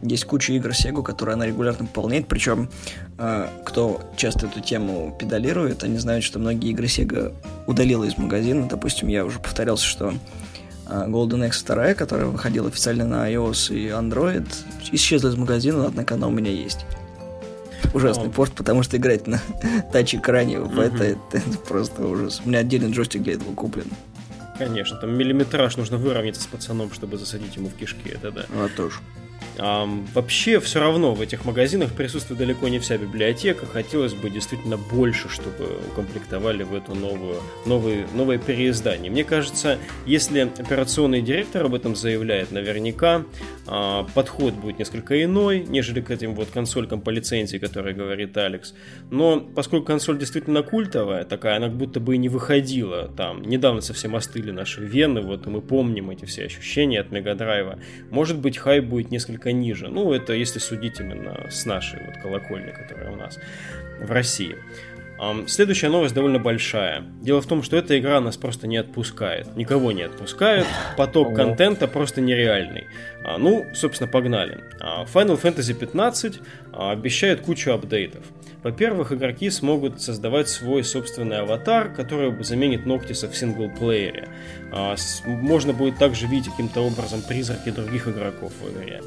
есть 0.04 0.26
куча 0.26 0.54
игр 0.54 0.70
Sega, 0.70 1.04
которые 1.04 1.34
она 1.34 1.46
регулярно 1.46 1.86
пополняет, 1.86 2.28
причем 2.28 2.70
э, 3.18 3.48
кто 3.66 4.02
часто 4.18 4.48
эту 4.48 4.60
тему 4.60 5.16
педалирует, 5.20 5.84
они 5.84 5.98
знают, 5.98 6.24
что 6.24 6.40
многие 6.40 6.72
игры 6.72 6.86
Sega 6.86 7.34
удалила 7.68 8.04
из 8.04 8.18
магазина. 8.18 8.68
Допустим, 8.68 9.08
я 9.10 9.26
уже 9.26 9.40
повторялся, 9.40 9.86
что 9.86 10.14
э, 10.88 11.06
Golden 11.08 11.48
Axe 11.48 11.66
2, 11.66 11.94
которая 11.94 12.28
выходила 12.28 12.68
официально 12.68 13.06
на 13.06 13.32
iOS 13.32 13.76
и 13.76 13.88
Android, 13.90 14.48
исчезла 14.92 15.30
из 15.30 15.36
магазина, 15.36 15.86
однако 15.86 16.16
она 16.16 16.28
у 16.28 16.32
меня 16.32 16.52
есть. 16.52 16.86
Ужасный 17.94 18.28
О. 18.28 18.32
порт, 18.32 18.54
потому 18.54 18.84
что 18.84 18.98
играть 18.98 19.28
на 19.28 19.42
тач-экране 19.92 20.60
в 20.60 20.80
это, 20.80 21.04
это, 21.04 21.20
это 21.38 21.58
просто 21.58 22.06
ужас. 22.06 22.42
У 22.44 22.50
меня 22.50 22.60
отдельный 22.60 22.92
джойстик 22.92 23.24
для 23.24 23.34
этого 23.34 23.54
куплен. 23.54 23.88
Конечно, 24.58 24.98
там 24.98 25.18
миллиметраж 25.18 25.78
нужно 25.78 25.98
выровняться 25.98 26.42
с 26.42 26.46
пацаном, 26.46 26.92
чтобы 26.94 27.18
засадить 27.18 27.56
ему 27.56 27.70
в 27.70 27.74
кишки, 27.74 28.10
это 28.10 28.32
да. 28.32 28.46
Вот 28.54 28.76
тоже. 28.76 28.98
Вообще, 29.62 30.60
все 30.60 30.80
равно 30.80 31.14
в 31.14 31.22
этих 31.22 31.46
магазинах 31.46 31.94
присутствует 31.94 32.40
далеко 32.40 32.68
не 32.68 32.80
вся 32.80 32.98
библиотека. 32.98 33.68
Хотелось 33.68 34.14
бы 34.14 34.32
действительно 34.32 34.78
больше, 34.78 35.30
чтобы 35.30 35.78
укомплектовали 35.92 36.64
в 36.64 36.74
эту 36.74 36.96
новую, 36.96 37.38
новые, 37.68 38.08
новое 38.16 38.40
переиздание. 38.40 39.12
Мне 39.12 39.24
кажется, 39.24 39.78
если 40.08 40.42
операционный 40.42 41.22
директор 41.22 41.66
об 41.66 41.76
этом 41.76 41.96
заявляет, 41.96 42.52
наверняка 42.52 43.24
а, 43.68 44.04
подход 44.16 44.56
будет 44.56 44.80
несколько 44.80 45.24
иной, 45.24 45.64
нежели 45.68 46.02
к 46.02 46.10
этим 46.10 46.34
вот 46.34 46.50
консолькам 46.50 47.00
по 47.02 47.12
лицензии, 47.12 47.58
которые 47.58 47.94
говорит 47.94 48.36
Алекс. 48.38 48.74
Но 49.12 49.40
поскольку 49.40 49.86
консоль 49.86 50.18
действительно 50.18 50.64
культовая, 50.64 51.24
такая, 51.24 51.58
она 51.58 51.68
как 51.68 51.78
будто 51.78 52.00
бы 52.00 52.16
и 52.16 52.18
не 52.18 52.30
выходила 52.30 53.10
там. 53.16 53.44
Недавно 53.44 53.82
совсем 53.82 54.16
остыли 54.16 54.50
наши 54.50 54.84
вены, 54.84 55.22
вот 55.22 55.46
и 55.46 55.50
мы 55.52 55.62
помним 55.62 56.10
эти 56.10 56.26
все 56.26 56.46
ощущения 56.46 57.00
от 57.00 57.12
Мегадрайва. 57.12 57.78
Может 58.10 58.40
быть, 58.40 58.58
хайп 58.58 58.86
будет 58.86 59.12
несколько 59.12 59.51
ниже. 59.54 59.88
Ну, 59.88 60.14
это 60.14 60.34
если 60.34 60.60
судить 60.60 61.00
именно 61.00 61.48
с 61.50 61.66
нашей 61.66 62.04
вот 62.06 62.18
колокольни, 62.18 62.72
которая 62.72 63.12
у 63.12 63.16
нас 63.16 63.40
в 64.00 64.12
России. 64.12 64.56
Следующая 65.46 65.90
новость 65.90 66.16
довольно 66.16 66.40
большая. 66.40 67.04
Дело 67.22 67.42
в 67.42 67.46
том, 67.46 67.62
что 67.62 67.78
эта 67.78 68.00
игра 68.00 68.20
нас 68.20 68.38
просто 68.38 68.66
не 68.66 68.78
отпускает. 68.78 69.56
Никого 69.56 69.92
не 69.92 70.02
отпускает. 70.02 70.66
Поток 70.98 71.36
контента 71.36 71.88
просто 71.88 72.22
нереальный. 72.22 72.88
А, 73.24 73.38
Ну, 73.38 73.68
собственно, 73.76 74.10
погнали. 74.10 74.64
А, 74.80 75.06
Final 75.06 75.40
Fantasy 75.40 75.76
15 75.76 76.40
а, 76.74 76.92
обещает 76.92 77.42
кучу 77.42 77.72
апдейтов. 77.72 78.24
Во-первых, 78.64 79.12
игроки 79.12 79.52
смогут 79.52 80.02
создавать 80.02 80.50
свой 80.50 80.84
собственный 80.84 81.40
аватар, 81.40 81.94
который 81.94 82.44
заменит 82.44 82.88
Ноктиса 82.88 83.28
в 83.28 83.36
синглплеере. 83.36 84.28
Можно 85.26 85.74
будет 85.74 85.98
также 85.98 86.28
видеть 86.28 86.52
каким-то 86.52 86.82
образом 86.82 87.24
призраки 87.28 87.72
других 87.72 88.08
игроков 88.08 88.54
в 88.60 88.72
игре. 88.72 89.02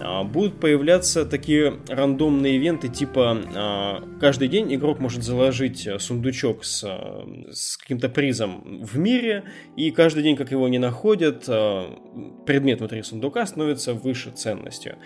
А, 0.00 0.24
Будут 0.24 0.60
появляться 0.60 1.24
такие 1.24 1.78
рандомные 1.88 2.56
ивенты, 2.56 2.88
типа 2.88 3.38
а, 3.54 4.02
каждый 4.20 4.48
день 4.48 4.74
игрок 4.74 4.98
может 5.00 5.22
заложить 5.22 5.86
а, 5.86 5.98
сундучок 5.98 6.64
с, 6.64 6.84
а, 6.84 7.26
с 7.50 7.76
каким-то 7.76 8.08
призом 8.08 8.82
в 8.82 8.98
мире, 8.98 9.44
и 9.76 9.90
каждый 9.90 10.22
день, 10.22 10.36
как 10.36 10.50
его 10.50 10.68
не 10.68 10.78
находят, 10.78 11.44
а, 11.48 11.98
предмет 12.46 12.78
внутри 12.80 13.02
сундука 13.02 13.46
становится 13.46 13.94
выше 13.94 14.30
ценностью. 14.30 14.96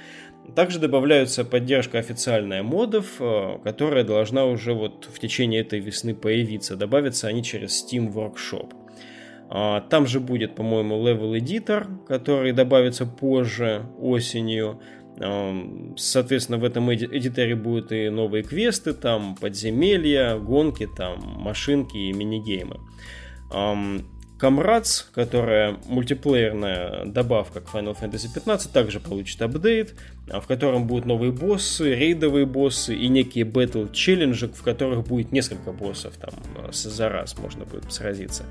Также 0.57 0.78
добавляются 0.78 1.44
поддержка 1.44 1.98
официальная 1.98 2.62
модов, 2.62 3.07
э, 3.20 3.59
которая 3.62 4.05
должна 4.05 4.44
уже 4.44 4.74
вот 4.74 5.09
в 5.11 5.18
течение 5.20 5.61
этой 5.61 5.78
весны 5.78 6.14
появиться. 6.14 6.76
Добавятся 6.76 7.28
они 7.28 7.44
через 7.44 7.83
Steam 7.83 8.12
Workshop. 8.12 8.82
А, 9.55 9.83
Там 9.83 10.07
же 10.07 10.19
будет, 10.19 10.55
по-моему, 10.55 10.97
Level 11.07 11.38
Editor, 11.38 12.07
который 12.07 12.53
добавится 12.53 13.05
позже, 13.05 13.83
осенью. 14.01 14.81
Ам, 15.21 15.95
Соответственно, 15.99 16.57
в 16.57 16.65
этом 16.65 16.91
эди- 16.91 17.09
эдиторе 17.12 17.55
будут 17.55 17.93
и 17.93 18.09
новые 18.09 18.45
квесты, 18.45 18.95
там 18.95 19.37
подземелья, 19.37 20.37
гонки, 20.38 20.88
там 20.97 21.21
машинки 21.38 21.99
и 21.99 22.12
минигеймы. 22.15 22.81
Ам, 23.53 24.05
Comrades, 24.41 25.05
которая 25.15 25.77
мультиплеерная 25.87 27.05
добавка 27.05 27.61
к 27.61 27.73
Final 27.73 27.95
Fantasy 28.01 28.27
15, 28.35 28.73
также 28.73 29.01
получит 29.01 29.41
апдейт, 29.43 29.95
а, 30.22 30.22
в 30.29 30.47
котором 30.47 30.87
будут 30.87 31.05
новые 31.05 31.33
боссы, 31.33 31.95
рейдовые 31.95 32.47
боссы 32.47 32.95
и 32.95 33.09
некие 33.09 33.45
батл 33.45 33.87
челленджи, 33.89 34.49
в 34.49 34.63
которых 34.63 35.07
будет 35.07 35.33
несколько 35.33 35.73
боссов 35.73 36.17
там 36.17 36.31
а, 36.57 36.71
за 36.73 37.09
раз 37.09 37.37
можно 37.39 37.65
будет 37.65 37.93
сразиться. 37.93 38.45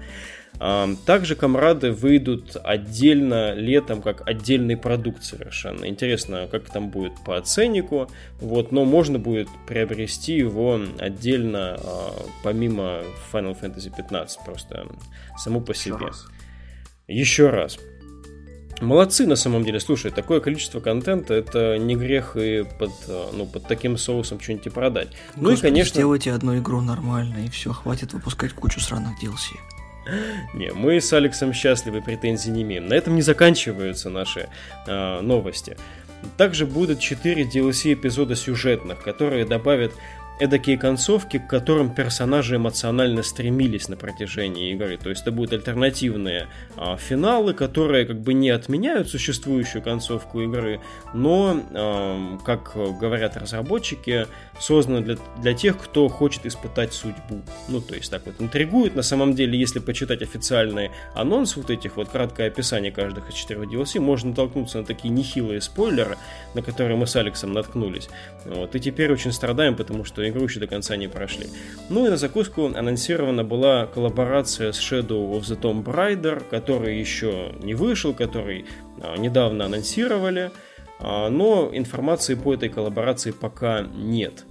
А, 0.60 0.90
Также 1.06 1.36
комрады 1.36 1.92
выйдут 1.92 2.58
отдельно 2.62 3.54
летом, 3.54 4.02
как 4.02 4.28
отдельный 4.28 4.76
продукт 4.76 5.24
совершенно. 5.24 5.86
Интересно, 5.86 6.48
как 6.52 6.70
там 6.70 6.90
будет 6.90 7.14
по 7.26 7.40
ценнику, 7.42 8.10
вот, 8.40 8.72
но 8.72 8.84
можно 8.84 9.18
будет 9.18 9.48
приобрести 9.66 10.34
его 10.34 10.80
отдельно, 11.00 11.78
а, 11.82 12.14
помимо 12.44 13.04
Final 13.32 13.58
Fantasy 13.60 13.92
15, 13.96 14.40
просто 14.46 14.88
само 15.38 15.62
по 15.62 15.74
себе. 15.74 15.96
раз. 15.96 16.26
Еще 17.08 17.50
раз. 17.50 17.80
Молодцы 18.82 19.28
на 19.28 19.36
самом 19.36 19.64
деле. 19.64 19.80
Слушай, 19.80 20.12
такое 20.12 20.40
количество 20.40 20.80
контента 20.80 21.34
это 21.34 21.78
не 21.78 21.96
грех 21.96 22.36
и 22.36 22.66
под, 22.80 22.92
э, 23.08 23.26
ну, 23.34 23.46
под 23.46 23.68
таким 23.68 23.98
соусом 23.98 24.40
что-нибудь 24.40 24.68
и 24.68 24.70
продать. 24.70 25.10
Ну 25.36 25.50
и, 25.50 25.52
Господи, 25.52 25.74
конечно, 25.74 25.94
Сделайте 25.94 26.32
одну 26.32 26.58
игру 26.58 26.82
нормально, 26.82 27.46
и 27.46 27.50
все, 27.50 27.72
хватит 27.72 28.14
выпускать 28.14 28.54
кучу 28.54 28.80
сраных 28.80 29.12
DLC. 29.22 29.58
Не, 30.56 30.72
мы 30.74 31.00
с 31.00 31.14
Алексом 31.14 31.54
счастливы, 31.54 32.02
претензий 32.02 32.50
не 32.50 32.64
имеем. 32.64 32.88
На 32.88 32.96
этом 32.96 33.16
не 33.16 33.22
заканчиваются 33.22 34.10
наши 34.10 34.50
э, 34.88 35.22
новости. 35.22 35.78
Также 36.38 36.66
будут 36.66 37.00
4 37.00 37.44
DLC 37.44 37.94
эпизода 37.94 38.36
сюжетных, 38.36 39.02
которые 39.02 39.46
добавят 39.46 39.92
эдакие 40.40 40.78
концовки, 40.78 41.38
к 41.38 41.48
которым 41.48 41.94
персонажи 41.94 42.56
эмоционально 42.56 43.24
стремились 43.24 43.90
на 43.90 43.96
протяжении 43.96 44.72
игры. 44.74 44.98
То 44.98 45.10
есть 45.10 45.22
это 45.22 45.32
будут 45.32 45.54
альтернативные 45.54 46.48
а, 46.78 46.98
финалы, 46.98 47.54
которые 47.54 48.06
как 48.06 48.20
бы 48.22 48.34
не 48.34 48.50
отменяют 48.50 49.10
существующую 49.10 49.84
концовку 49.84 50.42
игры, 50.42 50.82
но, 51.14 51.62
ам, 51.74 52.42
как 52.44 52.74
говорят 52.76 53.38
разработчики, 53.38 54.28
созданы 54.60 55.02
для, 55.02 55.18
для 55.42 55.54
тех, 55.54 55.78
кто 55.78 56.08
хочет 56.08 56.46
испытать 56.46 56.94
судьбу. 56.94 57.42
Ну, 57.68 57.82
то 57.82 57.96
есть 57.96 58.10
так 58.10 58.26
вот 58.26 58.36
интригует. 58.40 58.96
На 58.96 59.04
самом 59.04 59.36
деле, 59.36 59.60
если 59.60 59.80
почитать 59.80 60.22
официальный 60.22 60.92
анонс 61.14 61.56
вот 61.56 61.70
этих 61.70 61.98
вот 61.98 62.10
краткое 62.10 62.48
описание 62.48 62.92
каждых 62.92 63.30
из 63.30 63.36
четырех 63.36 63.70
DLC, 63.70 64.00
можно 64.00 64.30
натолкнуться 64.30 64.80
на 64.80 64.86
такие 64.86 65.10
нехилые 65.10 65.62
спойлеры, 65.62 66.18
на 66.54 66.62
которые 66.62 66.98
мы 66.98 67.06
с 67.06 67.16
Алексом 67.16 67.54
наткнулись. 67.54 68.10
Вот, 68.46 68.76
и 68.76 68.80
теперь 68.80 69.12
очень 69.12 69.32
страдаем, 69.32 69.76
потому 69.76 70.04
что 70.04 70.21
игру 70.30 70.44
еще 70.44 70.60
до 70.60 70.68
конца 70.68 70.96
не 70.96 71.08
прошли. 71.08 71.48
Ну 71.90 72.06
и 72.06 72.10
на 72.10 72.18
закуску 72.18 72.66
анонсирована 72.66 73.44
была 73.44 73.86
коллаборация 73.88 74.72
с 74.72 74.80
Shadow 74.80 75.32
of 75.34 75.42
the 75.42 75.60
Tomb 75.60 75.84
Raider, 75.84 76.44
который 76.50 77.00
еще 77.00 77.54
не 77.62 77.74
вышел, 77.74 78.14
который 78.14 78.66
а, 79.02 79.18
недавно 79.18 79.66
анонсировали, 79.66 80.52
а, 81.00 81.30
но 81.30 81.70
информации 81.74 82.36
по 82.36 82.54
этой 82.54 82.70
коллаборации 82.70 83.32
пока 83.32 83.82
нет. 83.82 84.46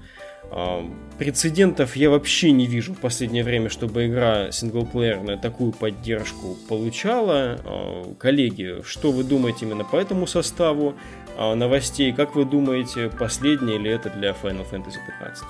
А, 0.50 0.84
Прецедентов 1.18 1.96
я 1.96 2.10
вообще 2.10 2.50
не 2.50 2.66
вижу 2.66 2.94
в 2.94 2.98
последнее 2.98 3.44
время, 3.44 3.68
чтобы 3.68 4.06
игра 4.06 4.50
синглплеерная 4.50 5.36
такую 5.36 5.72
поддержку 5.72 6.56
получала. 6.68 8.14
Коллеги, 8.18 8.82
что 8.84 9.12
вы 9.12 9.22
думаете 9.22 9.66
именно 9.66 9.84
по 9.84 9.96
этому 9.96 10.26
составу 10.26 10.94
новостей? 11.40 12.12
Как 12.12 12.34
вы 12.34 12.44
думаете, 12.44 13.08
последнее 13.08 13.78
ли 13.78 13.90
это 13.90 14.10
для 14.10 14.30
Final 14.30 14.68
Fantasy 14.70 14.98
15? 15.20 15.44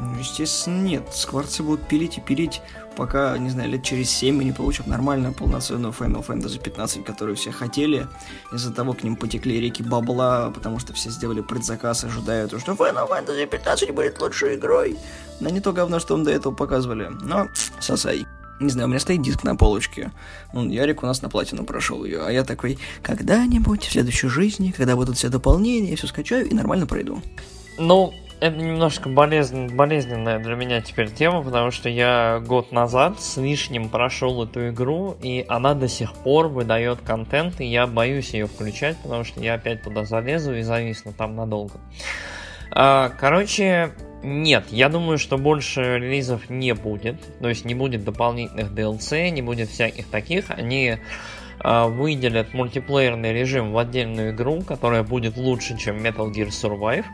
Ну, 0.00 0.18
естественно, 0.18 0.80
нет. 0.80 1.12
Скворцы 1.12 1.62
будут 1.62 1.86
пилить 1.86 2.16
и 2.16 2.22
пилить, 2.22 2.62
пока, 2.96 3.36
не 3.36 3.50
знаю, 3.50 3.68
лет 3.68 3.82
через 3.82 4.10
7 4.10 4.34
мы 4.34 4.44
не 4.44 4.52
получим 4.52 4.84
нормальную 4.88 5.34
полноценную 5.34 5.92
Final 5.92 6.26
Fantasy 6.26 6.58
15, 6.58 7.04
которую 7.04 7.36
все 7.36 7.50
хотели. 7.50 8.06
Из-за 8.50 8.72
того 8.72 8.94
к 8.94 9.02
ним 9.02 9.14
потекли 9.16 9.60
реки 9.60 9.82
бабла, 9.82 10.50
потому 10.54 10.78
что 10.78 10.94
все 10.94 11.10
сделали 11.10 11.42
предзаказ, 11.42 12.02
ожидая, 12.04 12.48
то, 12.48 12.58
что 12.58 12.72
Final 12.72 13.08
Fantasy 13.10 13.46
15 13.46 13.90
будет 13.94 14.20
лучшей 14.22 14.54
игрой. 14.54 14.96
Но 15.38 15.50
не 15.50 15.60
то 15.60 15.74
говно, 15.74 16.00
что 16.00 16.14
он 16.14 16.24
до 16.24 16.30
этого 16.30 16.54
показывали. 16.54 17.08
Но, 17.20 17.48
сосай. 17.78 18.26
Не 18.60 18.68
знаю, 18.68 18.88
у 18.88 18.90
меня 18.90 19.00
стоит 19.00 19.22
диск 19.22 19.42
на 19.42 19.56
полочке. 19.56 20.12
Ну, 20.52 20.68
Ярик 20.68 21.02
у 21.02 21.06
нас 21.06 21.22
на 21.22 21.30
платину 21.30 21.64
прошел 21.64 22.04
ее, 22.04 22.20
а 22.26 22.30
я 22.30 22.44
такой, 22.44 22.78
когда-нибудь 23.02 23.84
в 23.84 23.90
следующей 23.90 24.28
жизни, 24.28 24.70
когда 24.70 24.96
будут 24.96 25.16
все 25.16 25.30
дополнения, 25.30 25.90
я 25.90 25.96
все 25.96 26.06
скачаю 26.06 26.46
и 26.46 26.54
нормально 26.54 26.86
пройду. 26.86 27.22
Ну, 27.78 28.12
это 28.40 28.56
немножко 28.56 29.08
болезнен, 29.08 29.74
болезненная 29.74 30.38
для 30.38 30.56
меня 30.56 30.82
теперь 30.82 31.10
тема, 31.10 31.42
потому 31.42 31.70
что 31.70 31.88
я 31.88 32.42
год 32.46 32.70
назад 32.70 33.20
с 33.20 33.38
лишним 33.38 33.88
прошел 33.88 34.42
эту 34.44 34.68
игру, 34.68 35.16
и 35.22 35.44
она 35.48 35.74
до 35.74 35.88
сих 35.88 36.12
пор 36.12 36.48
выдает 36.48 37.00
контент, 37.00 37.60
и 37.60 37.66
я 37.66 37.86
боюсь 37.86 38.34
ее 38.34 38.46
включать, 38.46 38.96
потому 39.02 39.24
что 39.24 39.40
я 39.40 39.54
опять 39.54 39.82
туда 39.82 40.04
залезу 40.04 40.54
и 40.54 40.62
зависну 40.62 41.12
там 41.12 41.36
надолго. 41.36 41.74
А, 42.72 43.10
короче, 43.10 43.92
нет, 44.22 44.66
я 44.70 44.88
думаю, 44.88 45.18
что 45.18 45.38
больше 45.38 45.98
релизов 45.98 46.50
не 46.50 46.74
будет. 46.74 47.16
То 47.40 47.48
есть 47.48 47.64
не 47.64 47.74
будет 47.74 48.04
дополнительных 48.04 48.70
DLC, 48.72 49.30
не 49.30 49.42
будет 49.42 49.70
всяких 49.70 50.08
таких. 50.08 50.50
Они 50.50 50.98
э, 51.62 51.88
выделят 51.88 52.52
мультиплеерный 52.52 53.32
режим 53.32 53.72
в 53.72 53.78
отдельную 53.78 54.32
игру, 54.32 54.62
которая 54.62 55.02
будет 55.02 55.36
лучше, 55.36 55.78
чем 55.78 55.96
Metal 55.96 56.30
Gear 56.30 56.48
Survive. 56.48 57.06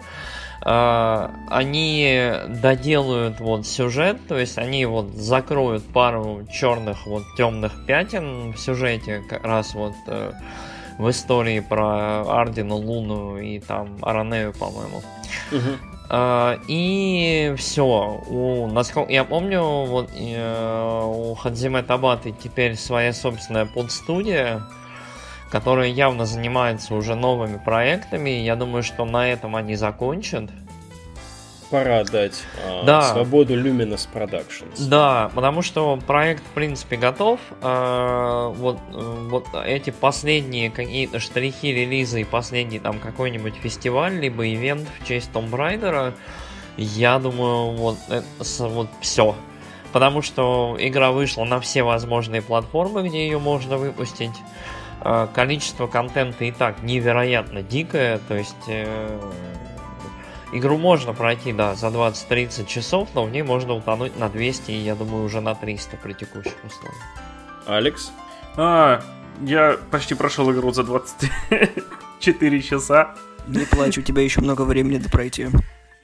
Э, 0.64 1.28
они 1.48 2.32
доделают 2.48 3.38
вот 3.38 3.68
сюжет, 3.68 4.18
то 4.26 4.36
есть 4.36 4.58
они 4.58 4.84
вот 4.84 5.10
закроют 5.14 5.84
пару 5.84 6.44
черных 6.52 7.06
вот 7.06 7.22
темных 7.36 7.86
пятен 7.86 8.52
в 8.52 8.58
сюжете, 8.58 9.22
как 9.28 9.44
раз 9.44 9.74
вот 9.74 9.94
э, 10.08 10.32
в 10.98 11.08
истории 11.08 11.60
про 11.60 12.22
Ардину, 12.40 12.76
Луну 12.76 13.38
и 13.38 13.60
там 13.60 13.98
Аранею, 14.02 14.52
по-моему. 14.54 15.02
Угу. 15.52 15.95
Uh, 16.08 16.60
и 16.68 17.52
все. 17.56 18.22
У, 18.28 18.68
насколько 18.68 19.10
я 19.10 19.24
помню, 19.24 19.62
вот 19.62 20.10
uh, 20.12 21.30
у 21.32 21.34
Хадзиме 21.34 21.82
Табаты 21.82 22.32
теперь 22.32 22.76
своя 22.76 23.12
собственная 23.12 23.66
подстудия, 23.66 24.62
которая 25.50 25.88
явно 25.88 26.24
занимается 26.24 26.94
уже 26.94 27.16
новыми 27.16 27.56
проектами. 27.58 28.30
Я 28.30 28.54
думаю, 28.54 28.84
что 28.84 29.04
на 29.04 29.28
этом 29.28 29.56
они 29.56 29.74
закончат 29.74 30.44
пора 31.70 32.04
дать 32.04 32.42
э, 32.64 32.82
да. 32.84 33.02
свободу 33.02 33.54
Luminous 33.54 34.08
Productions. 34.12 34.88
Да, 34.88 35.30
потому 35.34 35.62
что 35.62 35.98
проект, 36.06 36.42
в 36.42 36.50
принципе, 36.50 36.96
готов. 36.96 37.40
Э, 37.62 38.52
вот, 38.54 38.78
вот 38.90 39.46
эти 39.64 39.90
последние 39.90 40.70
какие-то 40.70 41.20
штрихи 41.20 41.72
релиза 41.72 42.18
и 42.18 42.24
последний 42.24 42.78
там 42.78 42.98
какой-нибудь 42.98 43.54
фестиваль, 43.56 44.14
либо 44.14 44.46
ивент 44.46 44.88
в 45.00 45.06
честь 45.06 45.30
Tomb 45.32 45.50
Raider, 45.50 46.14
я 46.76 47.18
думаю, 47.18 47.72
вот, 47.72 47.98
это, 48.08 48.24
вот 48.68 48.88
все. 49.00 49.34
Потому 49.92 50.22
что 50.22 50.76
игра 50.78 51.10
вышла 51.10 51.44
на 51.44 51.60
все 51.60 51.82
возможные 51.82 52.42
платформы, 52.42 53.08
где 53.08 53.24
ее 53.24 53.38
можно 53.38 53.78
выпустить. 53.78 54.34
Э, 55.02 55.28
количество 55.32 55.86
контента 55.86 56.44
и 56.44 56.50
так 56.50 56.82
невероятно 56.82 57.62
дикое, 57.62 58.18
то 58.26 58.34
есть 58.34 58.56
э, 58.66 59.20
Игру 60.56 60.78
можно 60.78 61.12
пройти, 61.12 61.52
да, 61.52 61.74
за 61.74 61.88
20-30 61.88 62.66
часов, 62.66 63.08
но 63.14 63.24
в 63.24 63.30
ней 63.30 63.42
можно 63.42 63.74
утонуть 63.74 64.18
на 64.18 64.28
200 64.28 64.70
и, 64.70 64.76
я 64.76 64.94
думаю, 64.94 65.24
уже 65.24 65.40
на 65.40 65.54
300 65.54 65.98
при 65.98 66.14
текущих 66.14 66.54
условиях. 66.64 67.02
Алекс? 67.66 68.10
А, 68.56 69.02
я 69.42 69.76
почти 69.90 70.14
прошел 70.14 70.50
игру 70.52 70.72
за 70.72 70.82
24 70.82 72.62
часа. 72.62 73.14
Не 73.46 73.66
плачь, 73.66 73.98
у 73.98 74.02
тебя 74.02 74.22
еще 74.22 74.40
много 74.40 74.62
времени 74.62 74.98
до 74.98 75.10
пройти. 75.10 75.48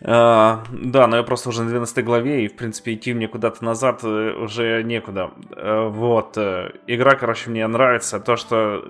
А, 0.05 0.65
да, 0.71 1.07
но 1.07 1.17
я 1.17 1.23
просто 1.23 1.49
уже 1.49 1.63
на 1.63 1.71
12 1.71 2.05
главе, 2.05 2.45
и, 2.45 2.49
в 2.49 2.57
принципе, 2.57 2.95
идти 2.95 3.15
мне 3.15 3.29
куда-то 3.29 3.65
назад 3.65 4.01
э, 4.03 4.35
уже 4.35 4.83
некуда. 4.83 5.31
Э, 5.57 5.89
вот. 5.89 6.37
Э, 6.37 6.73
игра, 6.87 7.15
короче, 7.15 7.51
мне 7.51 7.67
нравится. 7.67 8.19
То, 8.21 8.37
что 8.37 8.85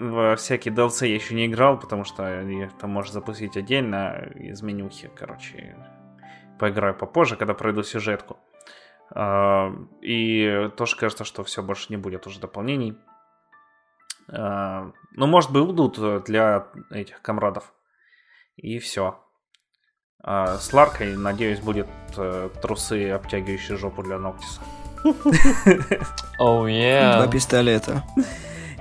во 0.00 0.36
всякие 0.36 0.74
DLC 0.74 1.08
я 1.08 1.14
еще 1.14 1.34
не 1.34 1.46
играл, 1.46 1.78
потому 1.78 2.04
что 2.04 2.40
их 2.40 2.72
там 2.78 2.90
можно 2.90 3.12
запустить 3.12 3.56
отдельно 3.56 4.30
из 4.34 4.62
менюхи, 4.62 5.10
короче. 5.14 5.76
Поиграю 6.58 6.94
попозже, 6.94 7.36
когда 7.36 7.54
пройду 7.54 7.82
сюжетку. 7.82 8.38
А, 9.12 9.72
и 10.00 10.70
тоже 10.76 10.96
кажется, 10.96 11.24
что 11.24 11.44
все, 11.44 11.62
больше 11.62 11.86
не 11.90 11.96
будет 11.96 12.26
уже 12.26 12.40
дополнений. 12.40 12.96
А, 14.28 14.92
ну, 15.12 15.26
может 15.26 15.52
быть, 15.52 15.64
будут 15.64 16.24
для 16.24 16.68
этих 16.90 17.20
комрадов. 17.20 17.72
И 18.56 18.78
все. 18.78 19.22
А 20.22 20.58
с 20.58 20.72
Ларкой, 20.72 21.16
надеюсь, 21.16 21.60
будет 21.60 21.88
э, 22.16 22.50
трусы, 22.60 23.10
обтягивающие 23.10 23.78
жопу 23.78 24.02
для 24.02 24.18
Ноктиса. 24.18 24.60
Oh, 26.42 26.64
yeah. 26.64 27.16
Два 27.16 27.26
пистолета 27.28 28.02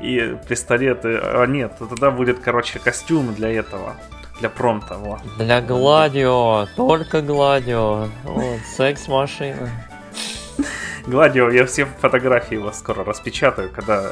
и 0.02 0.36
пистолеты. 0.48 1.18
А 1.18 1.46
нет, 1.46 1.74
тогда 1.78 2.12
будет, 2.12 2.40
короче, 2.40 2.80
костюм 2.80 3.34
для 3.34 3.50
этого. 3.50 3.96
Для 4.40 4.50
промта, 4.50 4.96
вот. 4.96 5.20
Для 5.38 5.62
Гладио, 5.62 6.68
только 6.78 7.22
Гладио. 7.22 8.08
Вот, 8.24 8.60
секс-машина. 8.78 9.70
Гладио, 11.06 11.50
я 11.50 11.66
все 11.66 11.86
фотографии 11.86 12.56
его 12.56 12.72
скоро 12.72 13.04
распечатаю, 13.04 13.70
когда 13.70 14.12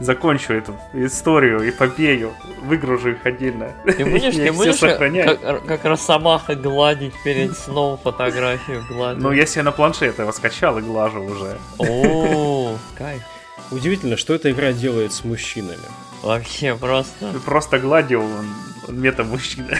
закончу 0.00 0.54
эту 0.54 0.74
историю, 0.92 1.62
и 1.62 1.70
эпопею, 1.70 2.32
выгружу 2.62 3.10
их 3.10 3.24
отдельно. 3.24 3.72
Ты 3.84 4.04
будешь, 4.04 4.34
ты 4.34 4.52
будешь 4.52 4.80
как, 4.80 5.64
как 5.66 5.84
Росомаха 5.84 6.54
гладить 6.54 7.14
перед 7.22 7.56
сном 7.56 7.98
фотографию 8.02 8.84
гладить? 8.88 9.22
Ну, 9.22 9.30
я 9.32 9.46
себе 9.46 9.62
на 9.62 9.72
планшет 9.72 10.18
его 10.18 10.32
скачал 10.32 10.78
и 10.78 10.82
глажу 10.82 11.22
уже. 11.22 11.58
О, 11.78 12.76
кайф. 12.96 13.22
Удивительно, 13.70 14.16
что 14.16 14.34
эта 14.34 14.50
игра 14.50 14.72
делает 14.72 15.12
с 15.12 15.24
мужчинами. 15.24 15.78
Вообще 16.22 16.76
просто. 16.76 17.32
Просто 17.44 17.78
гладил, 17.78 18.22
он, 18.22 18.46
он 18.88 19.00
мета-мужчина. 19.00 19.78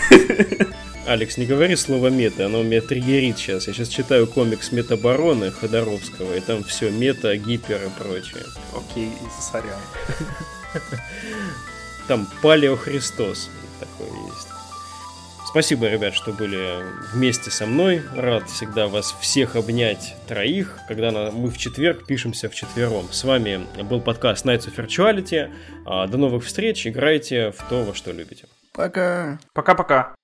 Алекс, 1.07 1.37
не 1.37 1.47
говори 1.47 1.77
слово 1.77 2.09
мета, 2.09 2.47
оно 2.47 2.63
меня 2.63 2.81
триггерит 2.81 3.39
сейчас. 3.39 3.67
Я 3.67 3.75
сейчас 3.75 3.89
читаю 3.89 4.27
комикс 4.27 4.71
Метабороны 4.71 5.51
Ходоровского, 5.51 6.35
и 6.35 6.41
там 6.41 6.63
все 6.63 6.91
мета, 6.91 7.37
гипер 7.37 7.83
и 7.83 7.89
прочее. 8.01 8.45
Окей, 8.75 9.13
сорян. 9.41 9.81
Там 12.07 12.29
Палео 12.43 12.77
Христос 12.77 13.51
такой. 13.81 14.07
Спасибо, 15.51 15.89
ребят, 15.89 16.15
что 16.15 16.33
были 16.33 16.85
вместе 17.13 17.51
со 17.51 17.67
мной. 17.67 18.03
Рад 18.15 18.49
всегда 18.49 18.87
вас 18.87 19.17
всех 19.21 19.57
обнять 19.57 20.15
троих, 20.29 20.79
когда 20.87 21.11
мы 21.33 21.51
в 21.51 21.59
четверг 21.59 22.07
пишемся 22.07 22.49
в 22.49 22.55
четвером. 22.55 23.07
С 23.11 23.25
вами 23.25 23.67
был 23.83 24.01
подкаст 24.01 24.47
Nights 24.47 24.69
of 24.69 24.77
Virtuality. 24.77 25.51
А, 25.85 26.07
до 26.07 26.19
новых 26.19 26.45
встреч. 26.45 26.87
Играйте 26.87 27.51
в 27.51 27.69
то, 27.69 27.83
во 27.83 27.97
что 27.97 28.13
любите. 28.13 28.45
Пока. 28.73 29.41
Пока-пока. 29.53 30.15